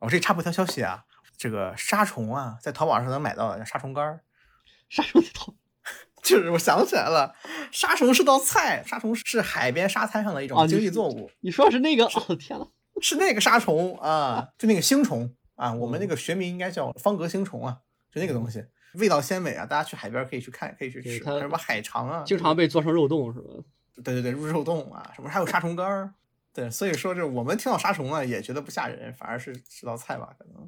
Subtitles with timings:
[0.00, 1.04] 我这里插播一条消息啊，
[1.36, 4.20] 这个杀虫啊，在淘宝上能买到的叫杀虫干儿。
[4.88, 5.52] 杀虫淘，
[6.22, 7.34] 就是我想起来了，
[7.72, 11.30] 杀虫是道菜，杀虫是海边沙滩上的一种经济作物。
[11.40, 12.04] 你说的是那个？
[12.06, 12.68] 哦天呐，
[13.00, 17.78] 是那个杀虫啊，就那个星虫啊，我们那个学名应该叫方格星虫啊，
[18.12, 21.18] 就那个东西，味道鲜美啊，大家去海边可以去看，可以去吃。
[21.18, 23.46] 什么海肠啊，经常被做成肉冻是吧？
[24.04, 26.14] 对对对，入肉冻啊，什么还有杀虫干儿。
[26.56, 30.66] 对，所以说这我们听到杀虫了也觉得不吓人，反而是是道菜吧，可能。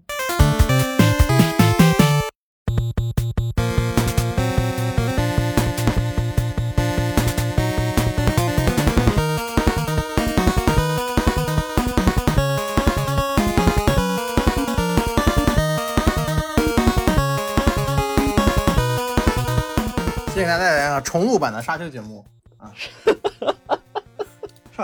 [20.27, 22.23] 今天给大家带来了重录版的沙丘节目
[22.59, 22.70] 啊。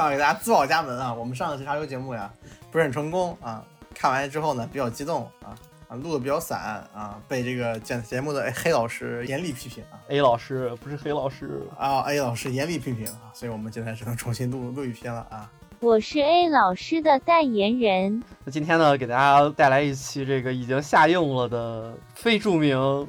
[0.01, 1.15] 上给大家自报家门啊！
[1.15, 2.33] 我们上一期沙丘节目呀
[2.71, 5.55] 不是很成功啊，看完之后呢比较激动啊
[5.87, 10.03] 啊录的比较散啊，被这个剪节目的黑老师严厉批评啊。
[10.09, 15.49] A 老师不是黑老师啊，A 老师严厉批评啊，所以我们今天只能重新录录一篇了啊。
[15.79, 18.23] 我是 A 老师的代言人。
[18.45, 23.07] 那今天呢，给大家带来一期这个已经下映了的非著名，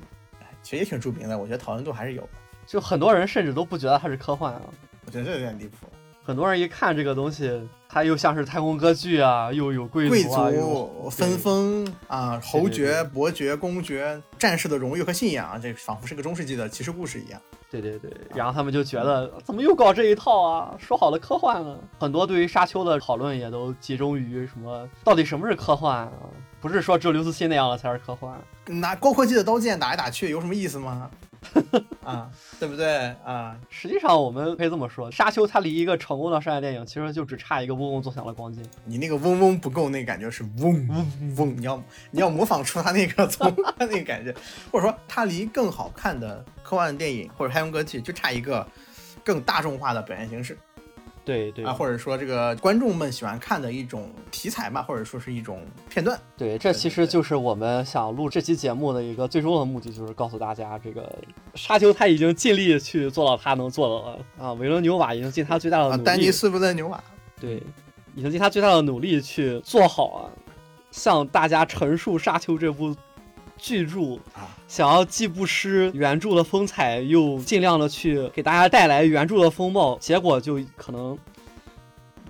[0.62, 2.30] 其实也挺著名的，我觉得讨论度还是有的。
[2.68, 4.62] 就很多人甚至都不觉得它是科幻啊。
[5.06, 5.88] 我觉得这有点离谱。
[6.26, 17.40] 很多人一看这个东西，它又像是太空歌剧啊，又有贵贵族啊，族分封啊，侯爵、伯爵、公爵、战士的荣誉和信仰，这仿佛是个中世纪的骑士故事一样。
[17.70, 20.76] 对对对，然后他们就觉得怎么又搞这一套啊？
[20.80, 21.78] 说好的科幻呢？
[22.00, 24.90] 很多对于沙丘的讨论也都集中于什么？
[25.04, 26.12] 到底什么是科幻啊？
[26.60, 28.36] 不是说只有刘慈欣那样的才是科幻？
[28.66, 31.08] 拿高科技的刀剑打来打去有什么意思吗？
[32.04, 32.30] 啊，
[32.60, 33.56] 对不对啊？
[33.70, 38.62] 实际上我们可以这么说，《沙丘》它离一个成功的商业电影其实就只差一个嗡嗡作响的光机。
[38.86, 44.34] 你那个嗡嗡不够，那个感觉是嗡嗡嗡，你要你要模仿出它那个从 那个感觉，
[44.72, 48.68] 或者说它离更好看的科幻电影或者太空歌剧就差一个
[49.24, 50.58] 更大众化的表现形式。
[51.26, 55.60] 对对啊，或者说这个观众们喜欢看的一种题材嘛，或者说是一种
[55.90, 56.18] 片段。
[56.38, 61.14] 对，这其实就是我们想录这期节目的一个最终的目的，就是告诉大家，这个
[61.56, 67.04] 沙丘他已经尽力去做到他能做的了啊，维伦纽瓦已经尽他最大的努力，丹尼斯维伦纽瓦，
[67.42, 67.62] 对，
[68.14, 70.30] 已经尽他最大的努力去做好啊，
[70.92, 72.96] 向大家陈述沙丘这部。
[73.58, 81.18] 巨著啊，想要既不失原著的风采，又尽量的去给大家带来原著的风貌，结果就可能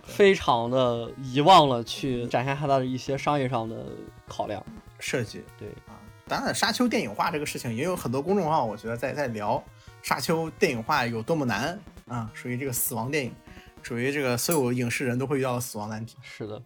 [0.04, 3.86] 非常的遗忘了去展现它的一些商业上的
[4.28, 4.64] 考量
[5.00, 5.44] 设计。
[5.58, 5.98] 对啊，
[6.28, 9.62] 当然沙丘电影化这个事情也有很多公众号，我觉得在在聊
[10.02, 13.34] 沙丘电影化有多么难啊，属于这个死亡电影，
[13.82, 16.16] 属于这个所有影视人都会遇到的死亡难题。
[16.22, 16.62] 是的，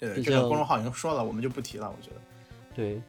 [0.00, 1.88] 对，这个公众号已经说了，我们就不提了。
[1.88, 2.16] 我觉得，
[2.74, 3.00] 对。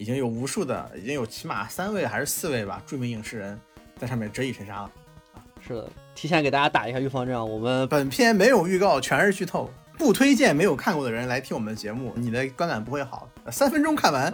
[0.00, 3.60] 已经有无数的，已经有起码三位还是四位吧，著名影视人
[3.98, 4.90] 在上面折戟沉沙了。
[5.34, 13.28] 啊，是的，提前给大家打一下预防针，我们本片没有预告，全是剧透，不推荐没有看过的人来听我们的节目，你的观感不会好。
[13.50, 14.32] 三分钟看完，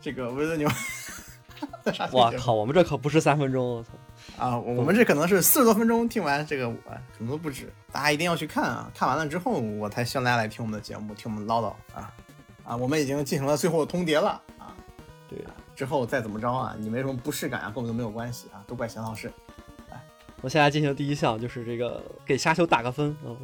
[0.00, 0.66] 这个维多牛，
[2.10, 3.90] 我靠，我们这可不是三分钟，我操！
[4.38, 7.70] 啊，我们这可能是四十多分钟听完这个，可能都不止。
[7.92, 8.90] 大家一定要去看啊！
[8.94, 12.10] 看完了之后，我才希望大家来听我们的节目，听我们唠叨啊
[12.64, 12.74] 啊！
[12.74, 14.40] 我们已经进行了最后的通牒了。
[15.34, 15.44] 对，
[15.74, 19.32] 之后再怎么着啊，你没什么不适感啊，跟我们都没有关系啊，都怪贤老师。
[19.90, 20.00] 来，
[20.40, 23.16] 我现在进行第一项，就是这个给沙丘打个分。
[23.24, 23.36] 嗯，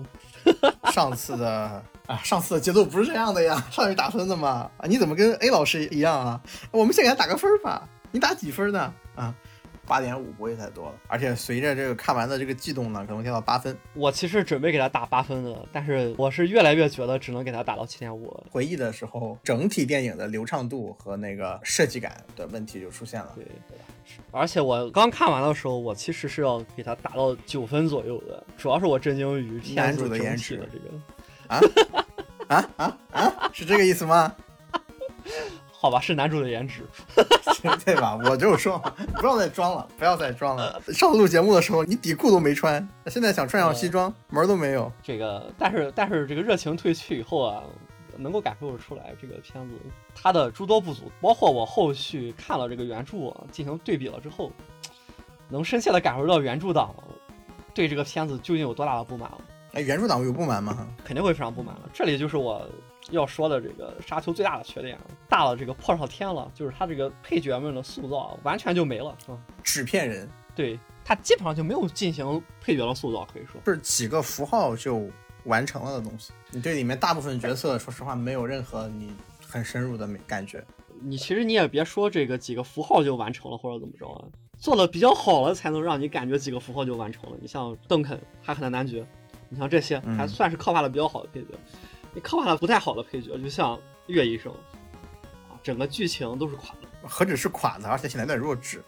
[0.93, 4.71] 上次的啊，上次的节奏不是这样的呀，上去打分的嘛。
[4.77, 6.41] 啊，你怎么跟 A 老师一样啊？
[6.71, 8.93] 我们先给他打个分吧，你打几分呢？
[9.15, 9.35] 啊？
[9.89, 13.77] 八点五不会太多了，而且随着这个看完的这个悸动呢，可能降到八分。
[13.95, 18.45] 我其实准备给他打八分的，但是我是越来越觉得只能给他打到七点五。
[18.51, 23.33] 回忆的时候，整体电影的流畅度和那个设计感的问题就出现了。
[23.35, 23.85] 对对吧？
[24.31, 30.85] 而且我刚看完的时候，我其实是要给他打到九分左右的，主要是我震惊于男主的颜值的这个。
[31.49, 31.61] 啊
[32.49, 33.51] 啊啊啊！
[33.55, 34.35] 是这个意思吗？
[35.81, 36.85] 好吧，是男主的颜值，
[37.85, 38.19] 对吧？
[38.25, 38.83] 我就说，
[39.15, 40.83] 不要再装了，不要再装了。
[40.89, 44.91] 上次录节目的时候，你底裤都没穿，现在想穿上西装，门都没有。
[45.05, 47.63] 这个，但是但是这个热情褪去以后啊，
[48.17, 49.75] 能够感受出来这个片子
[50.21, 54.51] 它的诸多不足，包括我后续看了这个原著进行对比了之后，
[55.49, 56.93] 能深切的感受到原著党
[57.73, 59.39] 对这个片子究竟有多大的不满了。
[59.79, 60.89] 哎，原著党有不满吗？
[61.05, 61.89] 肯定会非常不满了。
[61.95, 62.69] 这里就是我
[63.11, 64.99] 要说的这个沙丘最大的缺点，
[65.29, 75.09] 大了这个破上天了，就是他这个配角们的塑造完全就没了，嗯，纸片人，对他基本上就没有进行配角的塑造，可以说是几个符号就
[75.45, 76.33] 完成了的东西。
[76.51, 79.13] 你对里面大部分角色，说实话没有任何你
[79.47, 80.61] 很深入的没感觉。
[81.01, 84.27] 你其实你也别说这个几个符号就完成了或者怎么着啊，
[84.59, 87.37] 做的比较好了才能让你感觉几个符号就完成了。
[87.41, 89.07] 你像邓肯、哈克的男爵，
[89.49, 91.49] 你像这些嗯还算是刻画的比较好的配角。
[92.15, 94.53] 你刻画的不太好的配角，就像岳医生
[95.49, 97.09] 啊，整个剧情都是垮的。
[97.09, 98.83] 何止是垮的，而且显得有点弱智。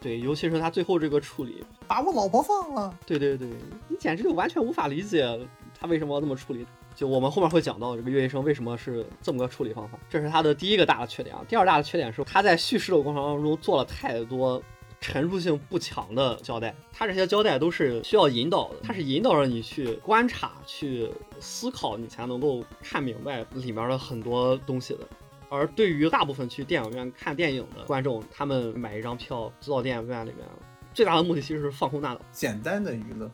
[0.00, 3.48] 对，尤其是他最后这个处理，把我老婆放了，对对对，
[3.88, 5.26] 你简直就完全无法理解
[5.78, 6.66] 他为什么要这么处理。
[6.94, 11.44] 就我们后面会讲到这个岳医生为什么是这么个处理方法，这是他的第一个大的缺点啊。
[11.46, 14.62] 第二大的缺点是他在叙事的过程当中做了太多
[15.00, 25.00] 陈述性不强的交代，他这些交代都是需要引导的，他是引导着你去观察、去思考，你才能够看明白里面的很多东西的。
[25.48, 30.46] 而对于大部分去电影院看电影的观众，他们买一张票坐到电影院里面，
[30.92, 32.20] 最大的目的其实是放空大脑。
[32.32, 33.30] 简单的娱乐。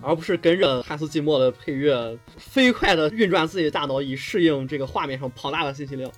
[0.00, 6.10] 而不是跟着汉斯季默的配乐飞快地运转自己的大脑，以适应这个画面上庞大的信息量。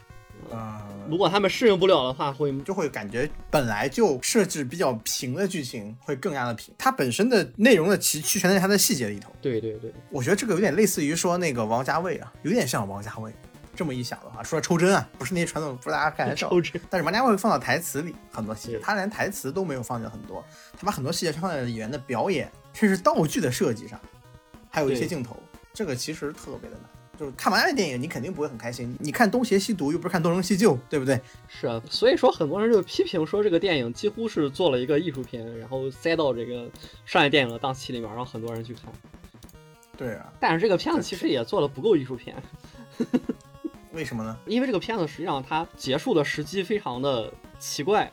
[0.53, 9.33] 啊、如果他们适应不了的话，会就会感觉本来就设置比较平的剧情会更加的平，它本身的内容的奇趣全在它的细节里头。
[9.43, 13.33] 对对对，我觉得这个有点类似于说那个王家卫啊，有点像王家卫。
[13.77, 16.81] 这么一想的话，除了抽帧啊，不是那些传统，不是大家开玩笑， 抽帧。
[16.89, 20.45] 但是王家卫会放到台词里很多细节，他连台词都没有放进很多，
[20.79, 24.01] 他把很多细节放在了演员的表演，甚至道具的设计上，
[24.71, 25.37] 还有一些镜头，
[25.73, 26.89] 这个其实特别的难。
[27.19, 28.97] 就是看完了电影，你肯定不会很开心。
[29.01, 31.21] 你看东邪西毒，又不是看东成西就，对不对？
[31.49, 36.69] 是啊，所以说很多人就批评说这个电影几乎是做了一个艺术片，然后塞到这个
[37.07, 38.93] 商业电影的档期里面，让很多人去看。
[39.97, 42.35] 对啊，但是这个片子其实也做的不够艺术片，
[43.93, 44.37] 为什么呢？
[44.47, 48.11] 因为这个片子实际上它结束的时机非常的奇怪，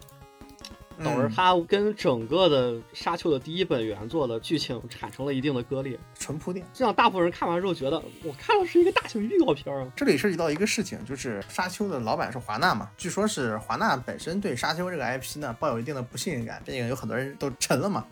[1.04, 6.66] 导致嗯它跟整个的《沙丘》的第一本原作的剧情产生了一定的割裂，纯铺垫。
[6.74, 9.88] 这让大部分人看完之后觉得，我看的是一个大型预告片啊。
[9.96, 18.06] 这里涉及到一个事情，就是沙丘的老板是华纳嘛，据说是华纳本身对沙丘这个 IP 呢抱有一定的不信任感，这个有很多人都沉了嘛，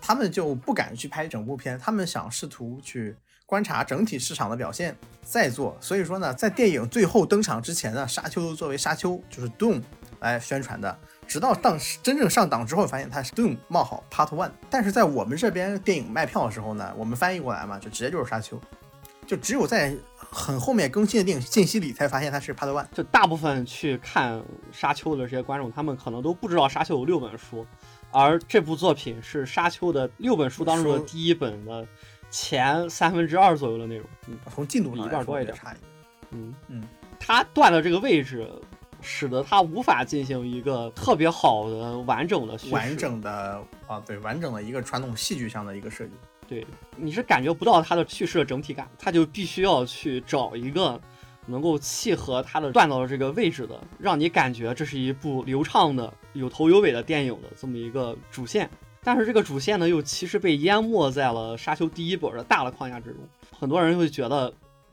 [0.00, 3.16] 他们就不敢去拍整部片，他们想试图去
[3.46, 5.76] 观察整体市场的表现再做。
[5.80, 9.82] 所以说呢，在电影最后登场之前呢，沙丘作为沙丘就是 Doom
[10.20, 10.98] 来宣传的。
[11.28, 18.58] 直到当真正上档之后，发现它是 Doom 冒号 Part One，但是在我们这边电影卖票的时候呢，我们翻译过来嘛，就直接就是沙丘，
[19.26, 22.86] 就只有在很后面更新的电影信息里才发现它是 Part One。
[22.92, 24.38] 就大部分去看
[24.72, 27.66] 《沙丘》的这些观众，他们可能都不知道《沙丘》有六本书，
[28.10, 31.86] 而这部作品是《沙丘》的六本书当中的第一本的
[32.30, 34.06] 前三分之二左右的内容。
[34.26, 35.90] 嗯从进度上比一半多一点差一点。
[36.30, 36.88] 嗯嗯，
[37.18, 38.46] 它断的这个位置，
[39.10, 42.58] 使得它无法进行一个特别好的完整的。
[42.70, 46.12] 完整的啊，对，完整的一个传统戏剧上的一个设计。
[46.46, 51.00] 对，你是感觉不到它的叙事的整体感，它就必须要去找一个
[51.46, 58.68] 能够契合它的断到的这个位置的，让你感觉这是一部流畅的、有头有尾的电影的这么一个主线。
[59.02, 63.20] 但是这个主线呢，又其实被淹没在了《沙丘》第一本的大的框架之中。
[63.58, 64.52] 很多人会觉得，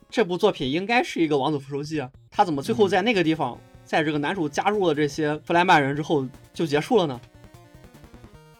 [0.10, 7.22] 这部作品应该是一个王子复仇记啊，他怎么最后在那个地方，在这个男主加入了这些弗莱曼人之后就结束了呢？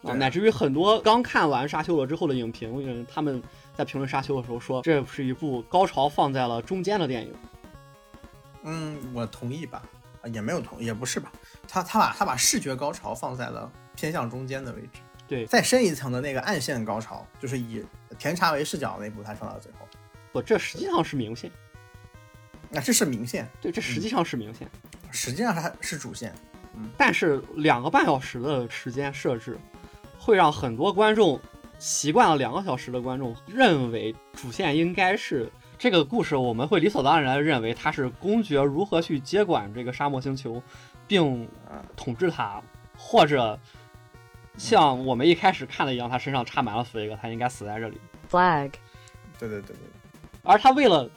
[0.04, 3.42] 啊，乃至于很多刚看完《沙丘》了之后的影评人，他们
[3.74, 7.34] 在评论《沙丘》的时候说，这是一部高潮放在了中间的电影。
[8.64, 9.82] 嗯，我同意吧，
[10.22, 11.32] 啊，也没有同，也不是吧，
[11.68, 15.00] 他他把他把视觉高潮放在了偏向中间的位置。
[15.28, 17.84] 对再深一层的那个暗线高潮，就是以
[18.20, 19.88] 甜茶为视角那部，他放到最后。
[20.32, 21.50] 不，这实际上是明线。
[22.76, 24.68] 那、这是明线，对，这实际上是明线。
[25.12, 26.34] 实际上它是主线。
[26.98, 29.58] 但是两个半小时的时间设置，
[30.20, 31.40] 会让很多观众
[31.80, 40.62] 习惯了两个小时的观众认为主线应该是这个故事，我们会理所当然的认为它是公爵如何去接管这个沙漠星球，
[41.08, 42.62] 并啊统治它，
[42.98, 43.58] 或者
[44.58, 47.98] 像我们一开始看的一样，他身上插满了弗雷格，他应该死在这里。
[48.30, 48.72] flag,
[49.40, 49.78] 对对对对，
[50.44, 51.10] 而他为了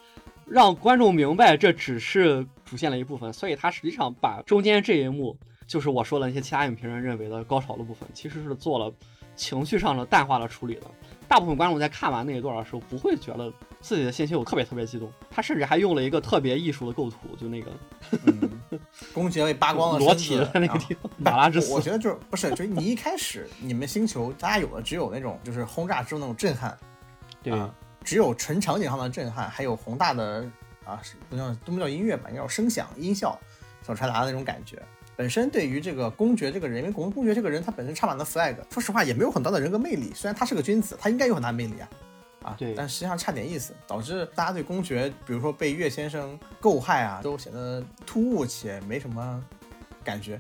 [0.50, 5.37] 让观众明白这只是主线的一部分，所以他实际上把中间这一幕，
[5.67, 8.93] 就是我说的那些其他影评人认为的高潮的部分，其实是做了
[9.37, 10.83] 情绪上的淡化的处理的。
[11.28, 13.52] 大部分观众在看完那一段的时候，不会觉得
[13.83, 17.71] 自己的心情有特别特别激动，他甚至还用了一个特别艺术的构图，就那个
[18.25, 18.81] 嗯，
[19.12, 21.83] 公爵被扒光了裸体的那个地方，马拉之死我我。
[21.83, 26.75] 觉得就是不是，就是你一开始你们星球大家有的只有那种就是轰炸之后那种震撼，
[27.43, 27.75] 对，啊，
[28.05, 30.45] 只有纯场景上的震撼，还有宏大的
[30.85, 33.38] 啊，是不叫都不叫音乐吧，应该叫声响音效
[33.83, 34.81] 所传达的那种感觉。
[35.17, 40.12] 本身对于这个公爵这个人，因为公公爵这个人他本身插满了 flag，说实话也没有很大的人格魅力。
[40.14, 41.88] 虽然他是个君子，他应该有很大魅力啊，
[42.45, 49.45] 啊，对但实际上差点意思，导致大家对公爵，比如说被岳先生构害啊，都显得突兀且没什么
[50.05, 50.38] 感觉。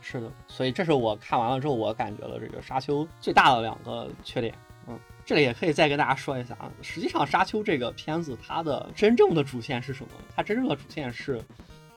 [0.00, 4.54] 是的，所以这是我看完了之后，我感觉了这个沙丘最大的两个缺点。
[4.86, 10.10] 嗯，这里也可以再跟大家说一下啊，实际上沙丘这个片子它的真正的主线是什么？
[10.36, 11.42] 它真正的主线是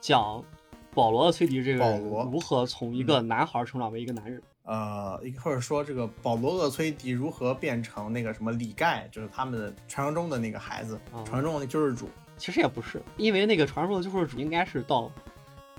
[0.02, 0.44] 讲
[0.96, 4.42] 保罗·崔迪这个人保罗如何从一个男孩成长为一个男人。
[4.64, 12.10] 呃，或者说这个保罗厄崔迪如何变成那个什么李盖，就是他们的传说中的那个孩子，哦传说中的救世主。
[12.36, 15.12] 其实也不是，因为那个传说的救世主应该是到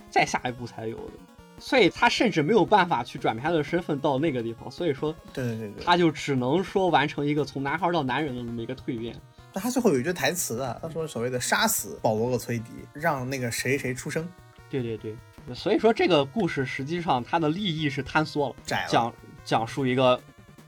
[0.09, 1.13] 再下一步才有的，
[1.61, 9.15] 所以他甚至没有办法去转变他的身份到那个地方，所以说对对对对，他就只能说完成一个从男孩到男人的这么一个蜕变。
[9.53, 14.29] 但他最后有一句台词啊，他说所谓的杀死保罗厄崔迪，让那个谁谁出生，
[14.71, 15.15] 对对对，
[15.55, 18.89] 所以说这个故事实际上它的利益是坍缩了，窄了。
[18.89, 19.13] 讲
[19.45, 20.21] 讲述一个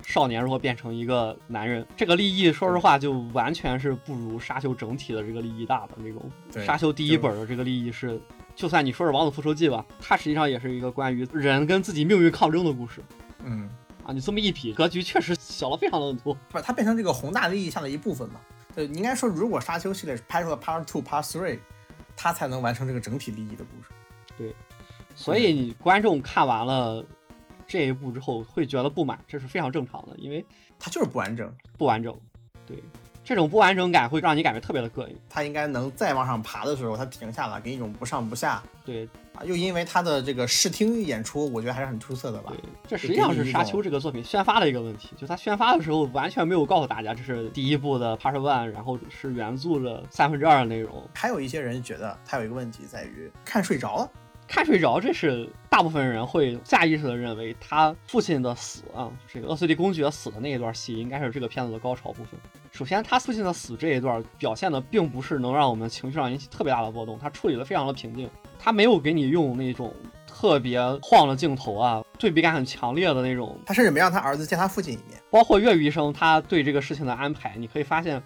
[0.04, 6.28] 少年如何变成一个男人，这个利益说实话就完全是不如沙丘整体的这个利益大的那种。
[6.52, 8.20] 对沙丘第一本的这个利益是，
[8.54, 13.02] 就算你说是《王子复仇记》吧，它实际上也是一个关于人跟自己命运抗争的故事
[13.44, 13.68] 嗯，
[14.04, 14.12] 啊。
[14.12, 16.36] 你这么一比，格局确实小了非常的多。
[16.50, 18.40] 不，它变成这个宏大利益下的一部分嘛。
[18.74, 21.58] 对，你应该说，如果沙丘系列拍出了 Part Two、Part Three，
[22.16, 23.90] 它才能完成这个整体利益的故事。
[24.38, 24.54] 对
[25.14, 27.04] 所以你观众看完了
[27.66, 30.44] 这一部之后会觉得不满，这是非常正常的，因为
[30.78, 32.18] 它就是不完整，不完整。
[32.66, 32.82] 对，
[33.24, 35.16] 这种不完整感会让你感觉特别的膈应。
[35.28, 39.44] 他应该能再往上爬的时候，他停下来，给你一种不上不下对啊。
[39.44, 51.08] 又因为他的这个视听演出，我觉得还是很出色的吧对。，这实际上是沙丘这个作品宣发的一个问题，就他宣发的时候完全没有告诉大家这是第一部的 Part One，然后是原著的三分之二的内容。
[51.14, 54.10] 还有一些人觉得他有一个问题在于看睡着了，
[54.52, 62.38] 看睡着，这是大部分人会下意识的认为他父亲的死啊，这个厄斯蒂公爵死的那一段戏应该是这个片子的高潮部分。
[62.70, 68.28] 首先，他父亲的死这一段表现的并不是能让我们情绪上引起特别大的波动，他处理的非常的平静，
[68.58, 69.90] 他没有给你用那种
[70.26, 75.18] 特别晃的镜头啊，对比感很强烈的那种他甚至没让他儿子见他父亲一面。
[75.30, 78.22] 包括岳医生他对这个事情的安排，你可以发现，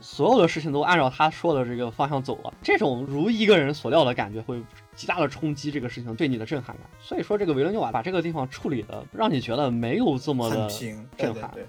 [0.00, 2.52] 所有的事情都按照他说的这个方向走了。
[2.60, 4.60] 这种如一个人所料的感觉，会
[5.00, 6.84] 极大的冲击这个事情对你的震撼感。
[7.00, 11.50] 所以说，这个维伦纽瓦把这个地方处理的，让你觉得没有这么的平，震撼。
[11.54, 11.66] 对对，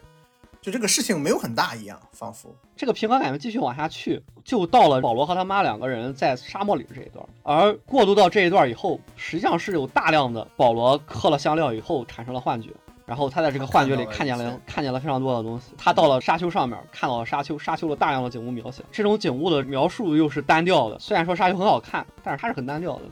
[0.61, 7.25] 就这个事情没有很大一样，仿佛这个平衡感继续往下去，就到了保罗和他妈两个人在沙漠里的这一段。
[7.43, 12.71] 而过渡到这一段以后，实际上是有大量的保罗嗑了香料以后产生了幻觉，
[13.05, 15.73] 然后他在这个幻觉里看见了看了看见了非常多的东西。
[15.77, 20.99] 他到了沙丘上面，看到了沙丘，沙丘的大量的景物描写，这种景物的描述又是单调的。
[20.99, 23.03] 虽然说沙丘很好看，但是它是很单调的。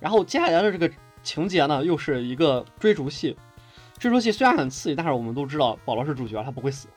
[0.00, 0.90] 然后接下来的这个
[1.22, 3.36] 情节呢，又是一个追逐戏。
[3.98, 6.88] 追逐戏虽然很刺激，但是我们都知道保罗是主角，他不会死。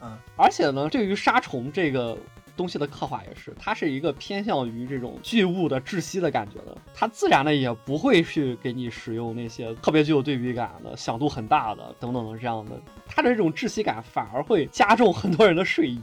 [0.00, 2.16] 嗯， 而且呢，对于杀虫这个
[2.56, 16.00] 东西的刻画也是，它是一个偏向于这种巨物的窒息的感觉的，它自然呢也不会去给你使用那些特别具有对比感的、响度很大的等等的这样的，它的这种窒息感反而会加重很多人的睡意。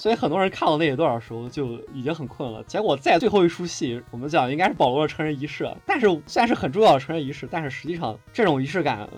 [0.00, 2.64] 所以很多人看到那一段的时候就已经很困了。
[2.64, 9.08] 结果在最后一出戏，我们讲应该是保罗的成人仪式，但是虽然是很重要的成人仪式，但是实际上这种仪式感，呃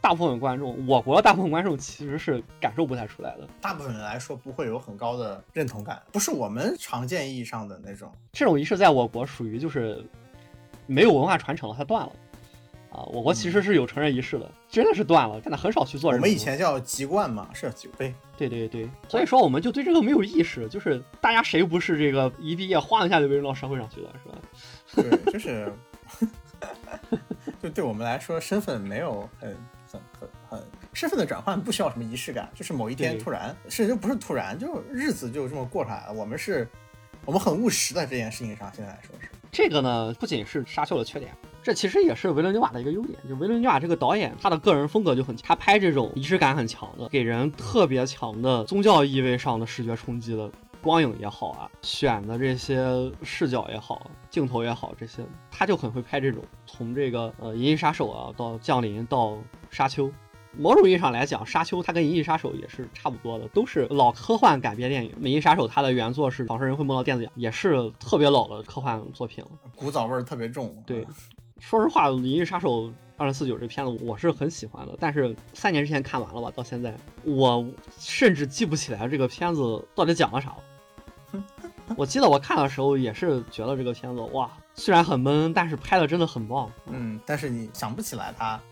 [0.00, 3.48] 大部分观众，我国的大部分观众其实是感受不太出来的。
[3.60, 8.08] 大部分人来说不会有很高的认同感，不是我们常见意义上的那种。
[8.32, 10.04] 这种仪式在我国属于就是
[10.86, 12.12] 没有文化传承了，它断了。
[12.90, 16.18] 啊，我国其实是有成人仪式的，真的是断了，现在很少去做我。
[16.18, 18.14] 们以前叫籍贯嘛，是酒杯。
[18.48, 24.38] 对对对，所以说我们就对这个没有意识，就是大家谁不是这个一毕业晃一下就被扔到社会上去了，是吧？
[25.24, 25.72] 对，就是，
[27.62, 29.56] 就对我们来说，身份没有很
[29.90, 36.12] 很很很身份的转换不需要什么仪式感，就是某一天突然，甚至不是突然，就日子就这么过出来了。
[36.12, 36.68] 我们是，
[37.24, 39.28] 我们很务实的这件事情上，现在来说是。
[39.50, 43.18] 这个呢，不仅是沙丘的缺点，这其实也是维伦纽瓦的一个优点。
[43.28, 50.50] 就维伦纽瓦这个导演，他的个人风格就很强，他拍这种仪式感很强的，给人特别强的宗教意味上的视觉冲击的
[50.82, 56.42] 光影也好啊，选的这些视角也好，镜头也好，这些他就很会拍这种。
[56.66, 59.28] 从这个呃《银翼杀手》啊，到《降临》，到
[59.70, 60.08] 《沙丘》。
[60.54, 65.10] 某种意义上来讲，《沙丘》它跟《银翼杀手》也是差不多的，都是老科幻改编电影。
[65.26, 69.50] 《银翼杀手》它的原作是《仿生人会梦到电子羊》，也是特别老的科幻作品了。
[69.74, 70.76] 古早味儿特别重。
[70.86, 71.06] 对，
[71.62, 76.92] 说实话，《银翼杀手二零四九》这片子我是很喜欢的，但是三年之前看完了吧，到现在
[77.22, 77.64] 我
[77.98, 81.42] 甚至记不起来这个片子到底讲了啥了。
[81.96, 86.68] 我记得我看的时候也是觉得这个片子哇，虽然很闷，但是拍的真的很棒。
[86.88, 88.62] 嗯，但是你想不起来它啊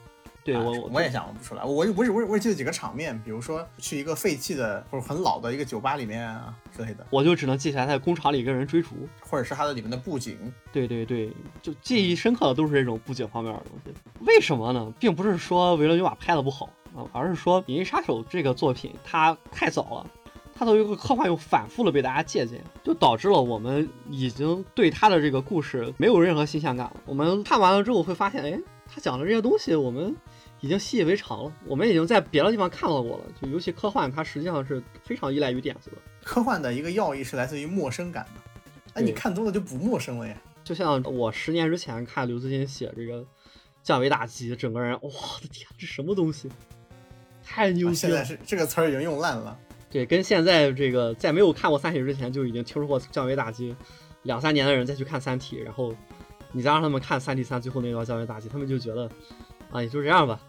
[0.43, 8.91] 对我我也想不出来，我我只我只我也记得几个场面，比如说去一个废弃的或者很老的一个酒吧里面啊之类的，我就只能记起来在工厂里跟人追逐。
[9.21, 10.37] 或者是它的里面的布景，
[10.73, 11.31] 对对对，
[11.63, 13.93] 就记忆深刻的都是这种布景方面的东西。
[14.27, 14.93] 为什么呢？
[14.99, 20.07] 并不是说维伦纽瓦拍的不好啊，而是说《银翼杀手》这个作品它太早了，
[20.53, 26.97] 它作为一个科幻又反复的被大家借鉴，就导致了我们已经对它的这个故事没有任何新鲜感了。
[27.07, 28.59] 我们看完了之后会发现，哎，
[28.93, 30.15] 他讲的这些东西我们
[30.61, 33.25] 已经习以为常了，我们已经在别的地方看到过了。
[33.41, 35.97] 就尤其科幻，它实际上是非常依赖于点子的。
[36.23, 40.37] 科幻的一个要义是来自于陌生感的，哎，你看多了就不陌生了呀。
[40.63, 43.25] 就像我十年之前看刘慈欣写这个
[43.83, 46.49] 降维打击，整个人，哇我的天，这什么东西，
[47.43, 47.91] 太牛逼了！
[47.91, 49.59] 啊现在是这个词儿已经用烂了，
[49.91, 53.75] 对，跟现在这个在没有看过《三体》之前就已经听说过降维打击
[54.25, 55.95] 两三年的人再去看《三体》，然后
[56.53, 59.11] 你再让他们看《三 D 三》最后那道降维打击，他们就觉得
[59.71, 60.41] 啊，也就这样吧。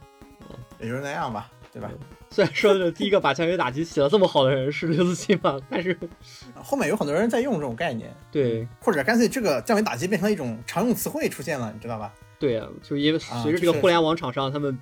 [0.80, 1.90] 也就是那样吧，对吧？
[2.30, 5.96] 虽然说这第一个把降维打击写的这么好的人是刘慈欣吧，但是
[6.56, 12.12] 后面有很多人在用这种概念，对或者干脆这个降维打击变成了一种常用词汇出现了，你知道吧？
[12.40, 14.78] 对啊，就因为啊随着这个互联网厂商他们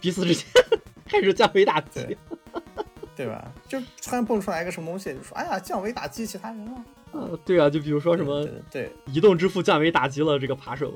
[0.00, 0.44] 彼此之间
[1.06, 2.18] 开始降维打击对，
[3.16, 3.52] 对吧？
[3.68, 6.84] 就突然蹦出来一个什么东西，就说哎呀，降维打击其他人了，啊，
[7.44, 10.94] 对啊，就比如说什么对对移动支付降维打击了这个扒手，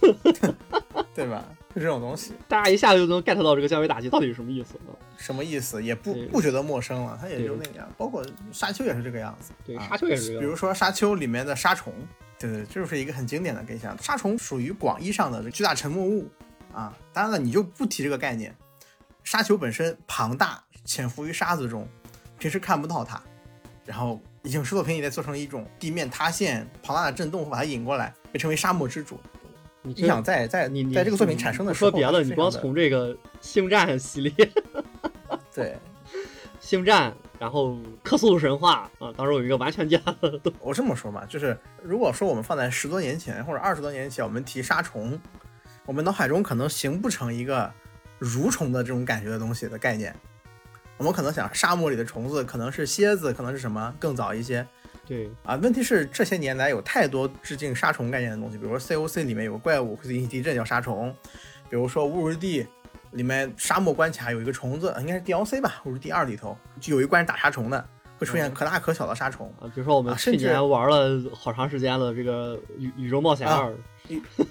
[1.14, 1.44] 对吧？
[1.74, 4.96] 就这种东西，大家一下就能 get 到这个降维打击到底是什么意思了？
[5.16, 5.82] 什么意思？
[5.82, 7.88] 也不不觉得陌生了，它也就那个样。
[7.96, 11.92] 包括沙丘也是这个样子，对，啊沙丘也是这个，比如说沙丘里面的沙虫，
[12.38, 13.98] 对对，这就是一个很经典的概念。
[14.02, 16.28] 沙虫属于广义上的这巨大沉默物
[16.72, 18.54] 啊，当然了，你就不提这个概念。
[19.22, 21.86] 沙丘本身庞大，潜伏于沙子中，
[22.38, 23.22] 平时看不到它，
[23.84, 29.20] 然后影视作品里面做成一种地面塌陷、庞大的震动，会把它引过来，被称为沙漠之主。
[29.82, 34.50] 你你想在在你你在这个作品产生的时候，说别的，你光从这个星战系列，
[35.54, 35.76] 对
[36.60, 39.98] 星战，然后克苏鲁神话啊，当时我有一个完全家
[40.60, 45.18] 我这么说吧，就是如果说我们放在十多年前或者二十多年前，我们提沙虫，
[45.86, 47.72] 我们脑海中可能形不成一个
[48.20, 50.14] 蠕虫的这种感觉的东西的概念。
[51.00, 54.66] 我们可能想沙漠里的虫子可能是蝎子，可能是什么更早一些
[55.06, 55.56] 对啊。
[55.56, 61.10] 问题是这些年来有太多致敬杀虫概念的东西，比如说 COC 里面有个怪物会引起地震叫杀虫，
[61.70, 62.66] 比如说乌日地
[63.12, 67.88] 里面沙漠关卡有一个虫子，应该是 DLC 吧，乌日地二里头就有一关打杀虫的，
[68.20, 69.52] 会出现可大可小的沙虫。
[69.58, 73.72] 啊，比如说我们啊甚至去年玩了好长时间的这个宇宇宙冒险二，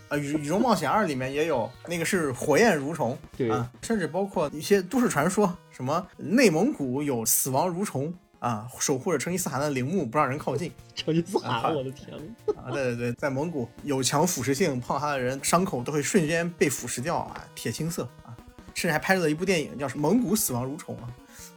[0.10, 12.54] 啊，宇宇宙冒险二里面也有那个是火焰蠕虫， 对啊，甚至包括一些都市传说，什么内蒙古有死亡蠕虫啊，守护着成吉思汗的陵墓不让人靠近 成吉思啊汗，我的天呐！
[12.58, 18.36] 啊，对对对，在蒙古有强腐蚀性，碰到它的人伤口都会瞬间被腐蚀掉啊，铁青色啊，
[18.74, 21.08] 甚至还拍摄了一部电影叫《蒙古死亡蠕虫》啊，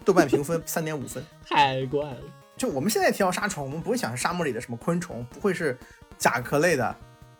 [0.05, 1.25] 豆瓣评分三点五分。
[1.49, 2.21] 太怪了，
[2.57, 5.77] 就我们现在提到沙虫，我们不会想是沙漠里的什么昆虫，不会是
[6.19, 6.87] 甲壳类的，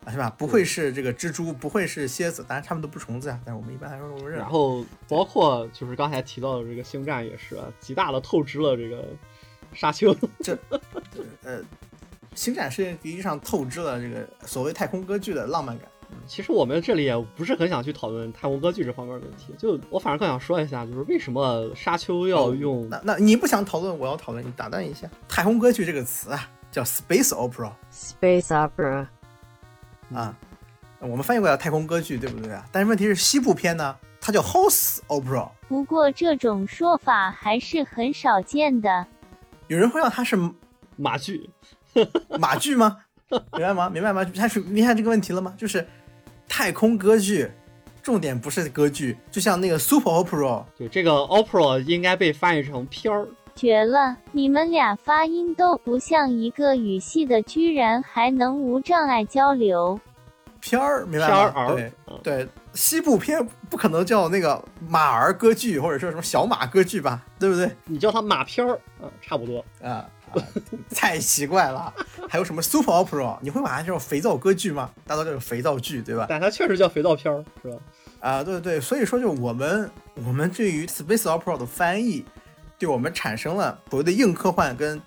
[0.05, 0.29] 啊是吧？
[0.37, 3.39] 不会是这个蜘蛛，不会是蝎子，当然它们都不是虫子呀。
[3.45, 4.49] 但是我们一般来说都认然。
[4.49, 9.05] 后包括就是刚才提到的这个星战也是啊，极大的透支了这个
[9.73, 10.15] 沙丘。
[10.39, 10.57] 这
[11.43, 11.61] 呃，
[12.35, 15.87] 星战是实际上透支了这个所谓太空歌剧的浪漫感。
[16.27, 25.07] 其实我们这里也不是很想去讨论太空歌剧这方面的问题，就我反而更想说一下，就是为什么沙丘要用那那你不想讨论，我要讨论，你打断一下。
[25.27, 29.05] 太空歌剧这个词啊，叫 space opera Space opera.
[30.13, 30.35] 啊，
[30.99, 32.65] 我们翻译过来太空歌剧，对不对啊？
[32.71, 39.05] 但是问题是西部片呢，它叫 house opera，不过这种说法还是很少见的。
[39.67, 40.37] 有人会让它是
[40.95, 41.49] 马剧？
[42.39, 42.97] 马剧吗？
[43.53, 43.89] 明白吗？
[43.89, 44.23] 明白吗？
[44.35, 45.55] 它是明白这个问题了吗？
[45.57, 45.87] 就是
[46.47, 47.49] 太空歌剧，
[48.01, 53.27] 重点不是歌剧，就像那个 super opera，对，这个 opera 应该被翻译成片儿。
[53.55, 54.17] 绝了！
[54.31, 59.99] 你们俩发音都不像一个语系的，居然还能无障碍交流。
[60.59, 61.35] 片儿，明白吗？
[61.35, 67.69] 片儿儿对嗯对，西部片不可能叫那个马儿歌剧，或者说什么小马歌剧吧，对不对？
[67.85, 69.63] 你叫它马片儿，嗯，差不多。
[69.83, 70.09] 啊、啊，
[70.95, 71.93] 太奇怪了。
[72.29, 73.37] 还有什么 super opera？
[73.41, 74.91] 你会把它叫肥皂歌剧吗？
[75.05, 76.25] 大家都叫肥皂剧，对吧？
[76.29, 77.77] 但它确实叫肥皂片儿，是吧？
[78.19, 82.25] 啊，对对，所以说就我们我们对于 space opera 的翻译，
[82.79, 85.01] 对我们产生了所谓的硬科幻跟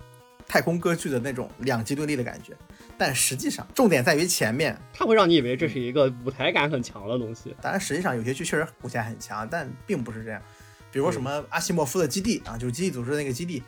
[0.47, 2.53] 太空歌剧的那种两极对立的感觉。
[2.99, 4.79] 但实际上，重点在于前面。
[4.95, 7.55] 它会让你以为这是一个舞台感很强的东西。
[7.61, 10.41] 当然，实际上有些剧确实舞台很强，但并不是这样。
[10.91, 13.63] 比如说什么阿西莫夫的基地啊，就是基地组织的那个基地，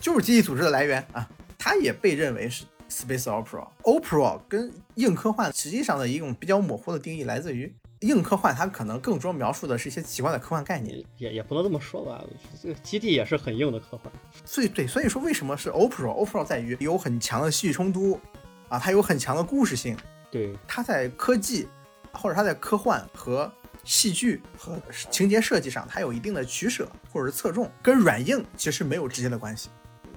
[0.00, 1.28] 就是基地组织的来源啊，
[1.58, 3.66] 它也被认为是 space opera。
[3.82, 10.96] opera 跟硬科幻实际上的一种比较模糊的定义来自于硬科幻它可能更多描述的是一些奇怪的科幻概念。
[10.96, 12.22] 也也也不能这么说吧，
[12.62, 14.12] 这个基地也是很硬的科幻。
[14.44, 18.20] 所以对，所以说为什么是 Opera？Opera 在于有很强的戏剧冲突
[18.68, 19.96] 啊，它有很强的故事性，
[20.30, 21.66] 对，它在科技
[22.12, 23.50] 或者它在科幻和
[23.82, 24.80] 戏剧和
[25.10, 29.70] 情节设计上，它有一定的取舍或者是侧重，跟软硬其实没有直接的关系。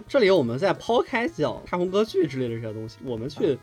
[0.09, 3.57] 这里我们在抛开讲太空歌剧之类的这些东西，我们去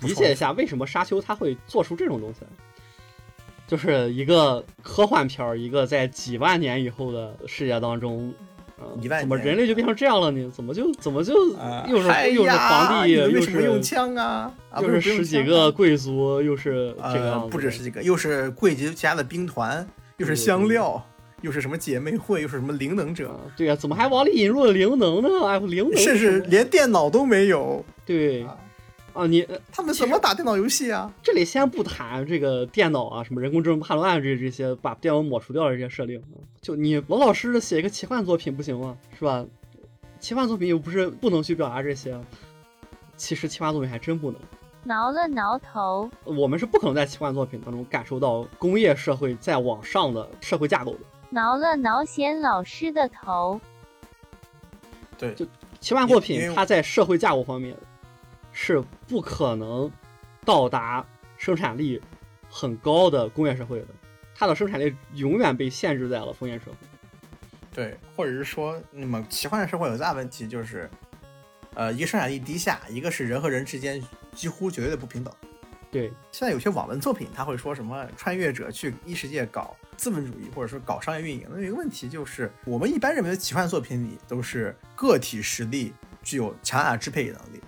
[0.00, 2.46] 理解一下为什么沙丘它会做出这种东西来。
[3.66, 8.34] 就是一个科幻片儿，一个在几万年以后的世界当中，
[8.78, 10.50] 呃一万怎么人类就变成这样了呢？
[10.50, 14.52] 怎么就怎么就啊又是、哎又是皇帝，又是用枪啊？
[14.70, 19.86] 啊，又是十几个贵族，又是这个呃，不止十几个，又是贵族家的兵团，
[20.16, 21.00] 又是香料，
[21.42, 25.28] 又是什么姐妹会，又是什么灵能者，啊，对呀、怎么还往里引入了灵能呢？
[25.46, 27.84] 哎，灵能甚至连电脑都没有。
[28.04, 28.56] 对啊
[29.12, 31.12] 啊，你呃他们怎么打电脑游戏啊？
[31.22, 38.96] 这里先不谈这个电脑啊，什么人工智能叛乱这这些把电脑抹除掉的这些设定，啊就你老老实实写一个奇幻作品不行吗？
[39.18, 39.44] 是吧？
[40.20, 42.14] 奇幻作品又不是不能去表达这些，
[43.16, 44.38] 其实奇幻作品还真不能。
[44.84, 50.98] 挠了挠头，我们是不可能在奇幻作品当中感受到工业社会再往上的社会架构的。
[51.30, 53.60] 挠了挠贤老师的头。
[55.16, 55.46] 对，就
[55.80, 57.76] 奇幻作品它在社会架构方面
[58.52, 59.90] 是不可能
[60.44, 61.04] 到达
[61.36, 62.00] 生产力
[62.48, 63.86] 很高的工业社会的，
[64.34, 66.76] 它的生产力永远被限制在了封建社会。
[67.72, 70.90] 对，或者是说，那么奇幻社会有个大问题就是，
[71.74, 74.02] 呃，一个生产力低下，一个是人和人之间
[74.34, 75.32] 几乎绝对的不平等。
[75.90, 81.46] 对，现在有些网文作品，他会说什么穿越者去异世界搞资本主义，或者说搞商业运营。
[81.50, 87.60] 那有一个问题就是，我们一般认为的奇幻作品里都是个体实力具有强大的支配能力，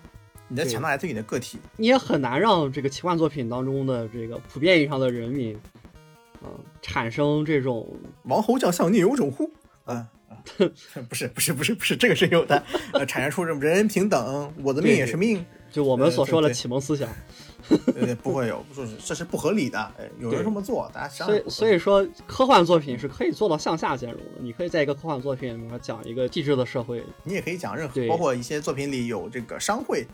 [0.48, 1.58] 你的强大来自于你的个体。
[1.76, 5.54] 你也很难让这个奇幻作品当中的这个普遍意义上的人民，
[6.42, 6.48] 嗯、
[6.80, 7.86] 产生这种
[8.22, 9.50] 王侯将相宁有种乎？
[9.84, 10.08] 嗯、啊，
[11.06, 12.64] 不是不是不是不是，这个是有的。
[12.94, 17.06] 呃，产生出这种人人平等，我的命也是命，就我们所说的启蒙思想。
[17.96, 19.78] 呃，不会有，就是这是不合理的。
[19.98, 24.40] 哎，有人这么做，大家想所所以说，科幻作品是可以做到向下兼容的。
[24.40, 30.06] 你可以在一个科幻作品里面讲一个帝制的社会，你也可以讲任何，包括一些作品里有这个商会，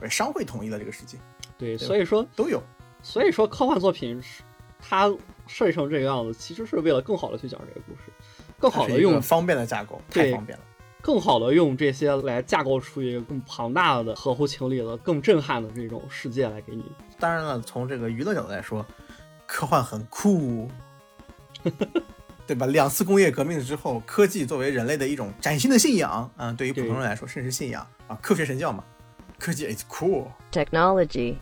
[0.00, 1.18] 呃，商会统一了这个世界
[1.58, 2.62] 对，对所以说，都有。
[3.02, 4.42] 所以说科幻作品是
[4.78, 5.12] 它
[5.46, 8.12] 设计成这个样子，其实是为了更好的去讲这个故事，
[8.58, 10.64] 更好的用方便的架构，太方便了。
[11.02, 16.84] 更好的用这些来架构出一个更庞大的、合乎情理的、更震撼的这种世界来给你。
[17.18, 18.86] 当然了，从这个娱乐角度来说，
[19.44, 20.68] 科幻很酷，
[22.46, 22.66] 对吧？
[22.66, 28.84] 两次工业革命之后，科技作为人类的一种崭新的信仰啊、对于普通人来说，甚至是信仰啊，科学神教嘛，
[29.38, 30.26] 科技 it's cool。
[30.52, 31.34] technology,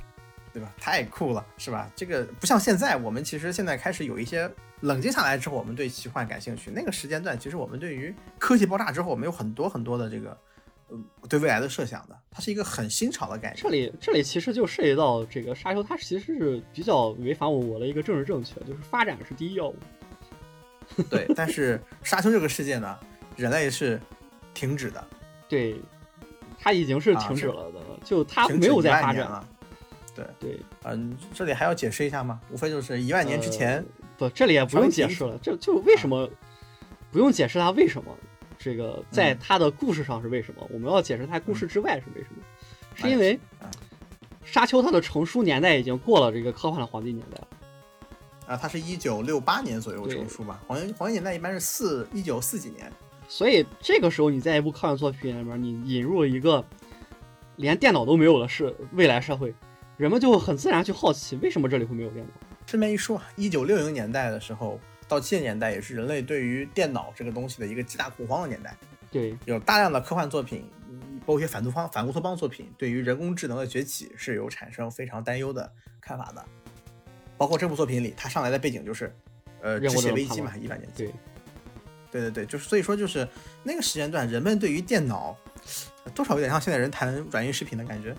[0.55, 0.73] 对吧？
[0.81, 1.91] 太酷了，是吧？
[1.95, 6.71] 这个不像现在，我们其实现在开始有一些冷静下来之后，我们对奇幻感兴趣。
[6.71, 10.37] 那个时间段，其实我们对于科技爆炸之后，我们有很多很多的这个，
[10.89, 12.17] 呃，对未来的设想的。
[12.31, 13.69] 它是一个很新潮的概念这。
[13.69, 19.77] 里这里其实就涉及到这个沙丘，它其实是比较违反我的一个政治正确，就是发展是第一要务。
[21.11, 22.99] 对，但是沙丘这个世界呢，
[23.37, 24.01] 人类是
[24.55, 25.07] 停止的，
[25.49, 25.81] 对，
[26.59, 29.29] 它已经是停止了的，就它没有在发展。
[29.29, 29.47] 了。
[30.13, 32.41] 对对，嗯、这里还要解释一下吗？
[32.51, 33.85] 无非就是一万年之前，呃
[34.21, 36.29] 不，这里也不用解释了，这就为什么
[37.11, 38.15] 不用解释他为什么
[38.59, 42.43] 这个在嗯它的故事上是为什么，我们要解释他故事之外是为什么，
[42.95, 43.71] 是因为哎
[44.45, 47.49] 沙丘它的成书年代已经过了这个科幻的黄金年代了。
[48.47, 50.61] 啊，它是一九六八年左右成书吧？
[50.67, 52.93] 黄金黄金年代一般是四一九四几年。
[53.29, 56.65] 所以这个时候，你在一部科幻作品里面，你引入了一个
[57.57, 59.55] 连电脑都没有的是未来社会，
[59.97, 62.33] 人们就会很自然去好奇，为什么这里会没有电脑？
[62.71, 64.79] 顺便一说，一九六零年代的时候
[65.09, 68.77] 到七十年代，也是人类对于电脑这个东西的一个极大恐慌的年代，
[69.11, 75.69] 对，有大量的科幻作品，嗯包括一些反乌方反乌托邦作品，对于人工智能的崛起是有产生非常担忧的
[76.01, 76.45] 看法的。
[77.37, 79.13] 包括这部作品里，它上来的背景就是，
[79.61, 81.07] 呃，人制工智能叛乱血危机嘛，一百年前。
[81.07, 81.15] 对，
[82.13, 83.27] 对对对，就是所以说就是
[83.65, 85.37] 那个时间段，人们对于电脑
[86.15, 88.15] 多少有点像现在人谈软硬视频的感觉。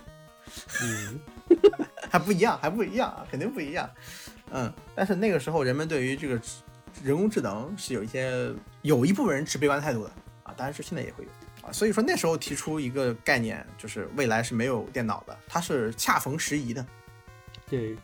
[0.84, 1.20] 嗯，
[2.12, 3.90] 还不一样，还不一样，肯定不一样。
[4.52, 6.40] 嗯，但是那个时候人们对于这个
[7.04, 10.10] 人工智能是有一些有一部分人持悲观态度的
[10.44, 11.30] 啊，当然是现在也会有
[11.68, 11.72] 啊。
[11.72, 16.86] 所以说那时候提出一个概念，就是未来是没有电脑的，它是恰逢时宜的，
[17.70, 17.96] 对，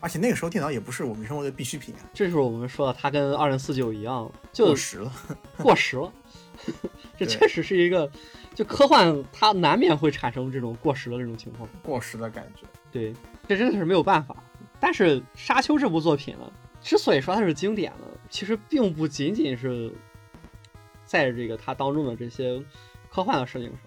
[0.00, 5.12] 而且那个时候电脑也不是我们生活的必需品啊，这就是我们说的，它跟二零四九一样，就过时了。
[5.58, 6.12] 过时了。
[7.16, 8.10] 这确实是一个，
[8.52, 11.68] 就科幻它难免会产生这种过时的这种情况。
[11.84, 12.62] 过时的感觉。
[12.90, 13.14] 对，
[13.46, 14.34] 这真的是没有办法。
[14.80, 19.92] 但是《沙丘》这部作品呢，之所以说它是经典的，其实并不仅仅是
[21.04, 22.62] 在这个它当中的这些
[23.10, 23.80] 科幻的设定上，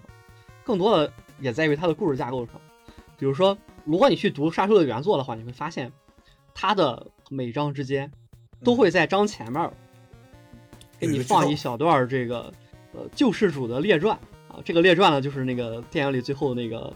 [0.64, 2.60] 更多的也在于它的故事架构上。
[3.16, 5.92] 比如说，如果你去读沙丘的原作的话，你会发现
[6.52, 8.10] 它的每章之间
[8.64, 9.70] 都会在章前面
[10.98, 12.52] 给你放一小段这个
[12.92, 16.92] 呃救世主的列传啊，这个列传呢就是那个电影里最后那个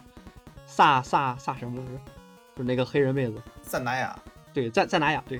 [0.66, 2.00] 萨萨萨什么来着，
[2.57, 4.19] 就是那个黑人妹子赞达雅，
[4.53, 5.38] 对赞赞达雅对。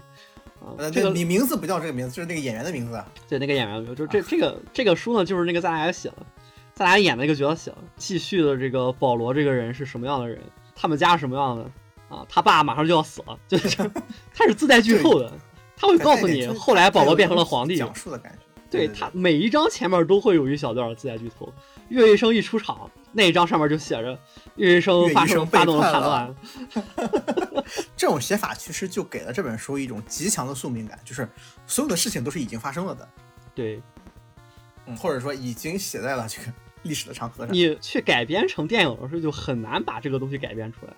[0.61, 3.02] 啊，呃，这个你名字不叫这个名字，就是那个演员的名字。
[3.29, 6.16] 对，那个演员就是这这个这个书呢，就是那个赞达雅写的，
[6.74, 10.40] 赞达雅演的一个角色写的，继续的这个保罗这个人是什么样的人，
[10.74, 11.64] 他们家是什么样的
[12.09, 12.24] 啊？
[12.29, 13.76] 他爸马上就要死了， 就是
[14.35, 15.33] 他是自带剧透的，
[15.76, 17.76] 他会告诉你后来保罗变成了皇帝。
[17.76, 18.38] 讲述的感觉。
[18.68, 21.52] 对他每一章前面都会有一小段自带剧透，
[21.88, 24.18] 岳医生一出场，那一张上面就写着
[24.57, 26.35] 岳医生发生发动了叛乱。
[27.96, 31.29] 这种写法其实就给了这本书一种极强的宿命感，就是
[31.66, 33.09] 所有的事情都是已经发生了的。
[33.55, 33.81] 对，
[34.87, 37.55] 嗯，或者说已经写在了这个历史的长河上。
[37.55, 40.92] 你去改编成电影的时候，就很难把这个东西改编出来。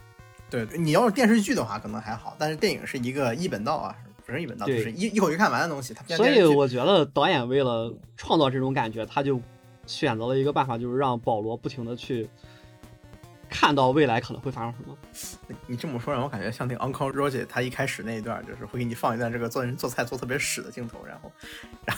[0.51, 3.95] 对，你要是电视剧的话，可能还好，但是电影是一个一本道啊。
[4.27, 5.95] 不是一本道，就是一一口气看完的东西。
[6.09, 9.41] 所以我觉得导演为了创造这种感觉，他就
[9.89, 12.29] 选择了一个办法，就是让保罗不停的去
[13.49, 14.97] 看到未来可能会发生什么。
[15.67, 21.33] 你这么说让我感觉像那个 Uncle Roger，他一开始那一段就是会给你放一段这个做人做菜做特别屎的镜头，然后
[21.87, 21.97] 然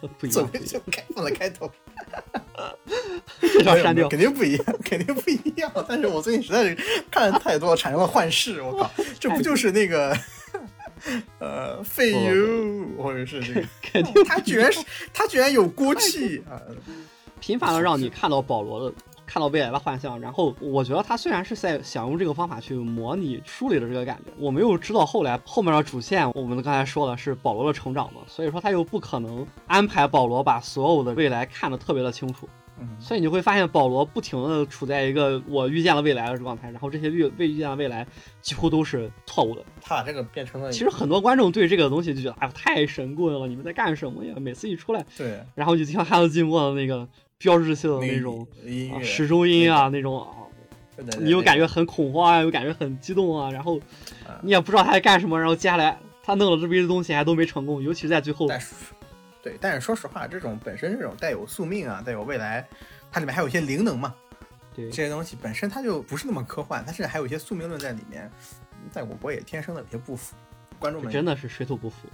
[0.00, 1.70] 后 作为就开放的开头。
[3.40, 5.70] 这条删掉， 肯定不一样，肯定不一样。
[5.88, 6.74] 但是我最近实在是
[7.10, 8.60] 看的太多，产生了幻视。
[8.62, 10.16] 我靠，这不就是那个？
[11.38, 14.80] 呃，废油，或者是这个， 肯定他居然是
[15.12, 16.60] 他居然有锅气啊！
[17.40, 18.94] 频繁的让你看到保罗的
[19.26, 32.48] 看到未来的幻象，然后我觉得他虽然是在想用这个方法去模拟书里的这个感觉，我没有知道后来后面的主线，我们刚才说的是保罗的成长嘛，所以说他又不可能安排保罗把所有的未来看得特别的清楚。
[32.98, 38.06] 所以你会发现，保罗不停的处在一个我预见了未来的状态，然后这些预未预见的未来
[38.40, 39.64] 几乎都是错误的。
[39.80, 43.46] 他把这个变成了，其实很多观众对这个东西就觉得，哎呀，太神棍了！
[43.46, 44.34] 你们在干什么呀？
[44.38, 48.46] 每次一出来，对，然后就像汉斯季默的那个标志性的那种
[49.02, 50.26] 时钟音啊，那种啊，
[51.20, 53.80] 你又感觉很恐慌啊，又感觉很激动啊，然后
[54.42, 58.48] 你也不知道他在干什么，然后接下来他弄了这么一堆东西还都没成功，尤其是在最后。
[59.42, 62.64] 对，但是说实话，这种本身这种带有宿命啊，带有未来，
[63.10, 64.14] 它里面还有一些灵能嘛，
[64.74, 68.30] 对这些东西本身它就不是那么科幻，它甚至还有一些宿命论在里面，
[68.92, 70.36] 在我国也天生的有些不符，
[70.78, 72.08] 观众们真的是水土不服，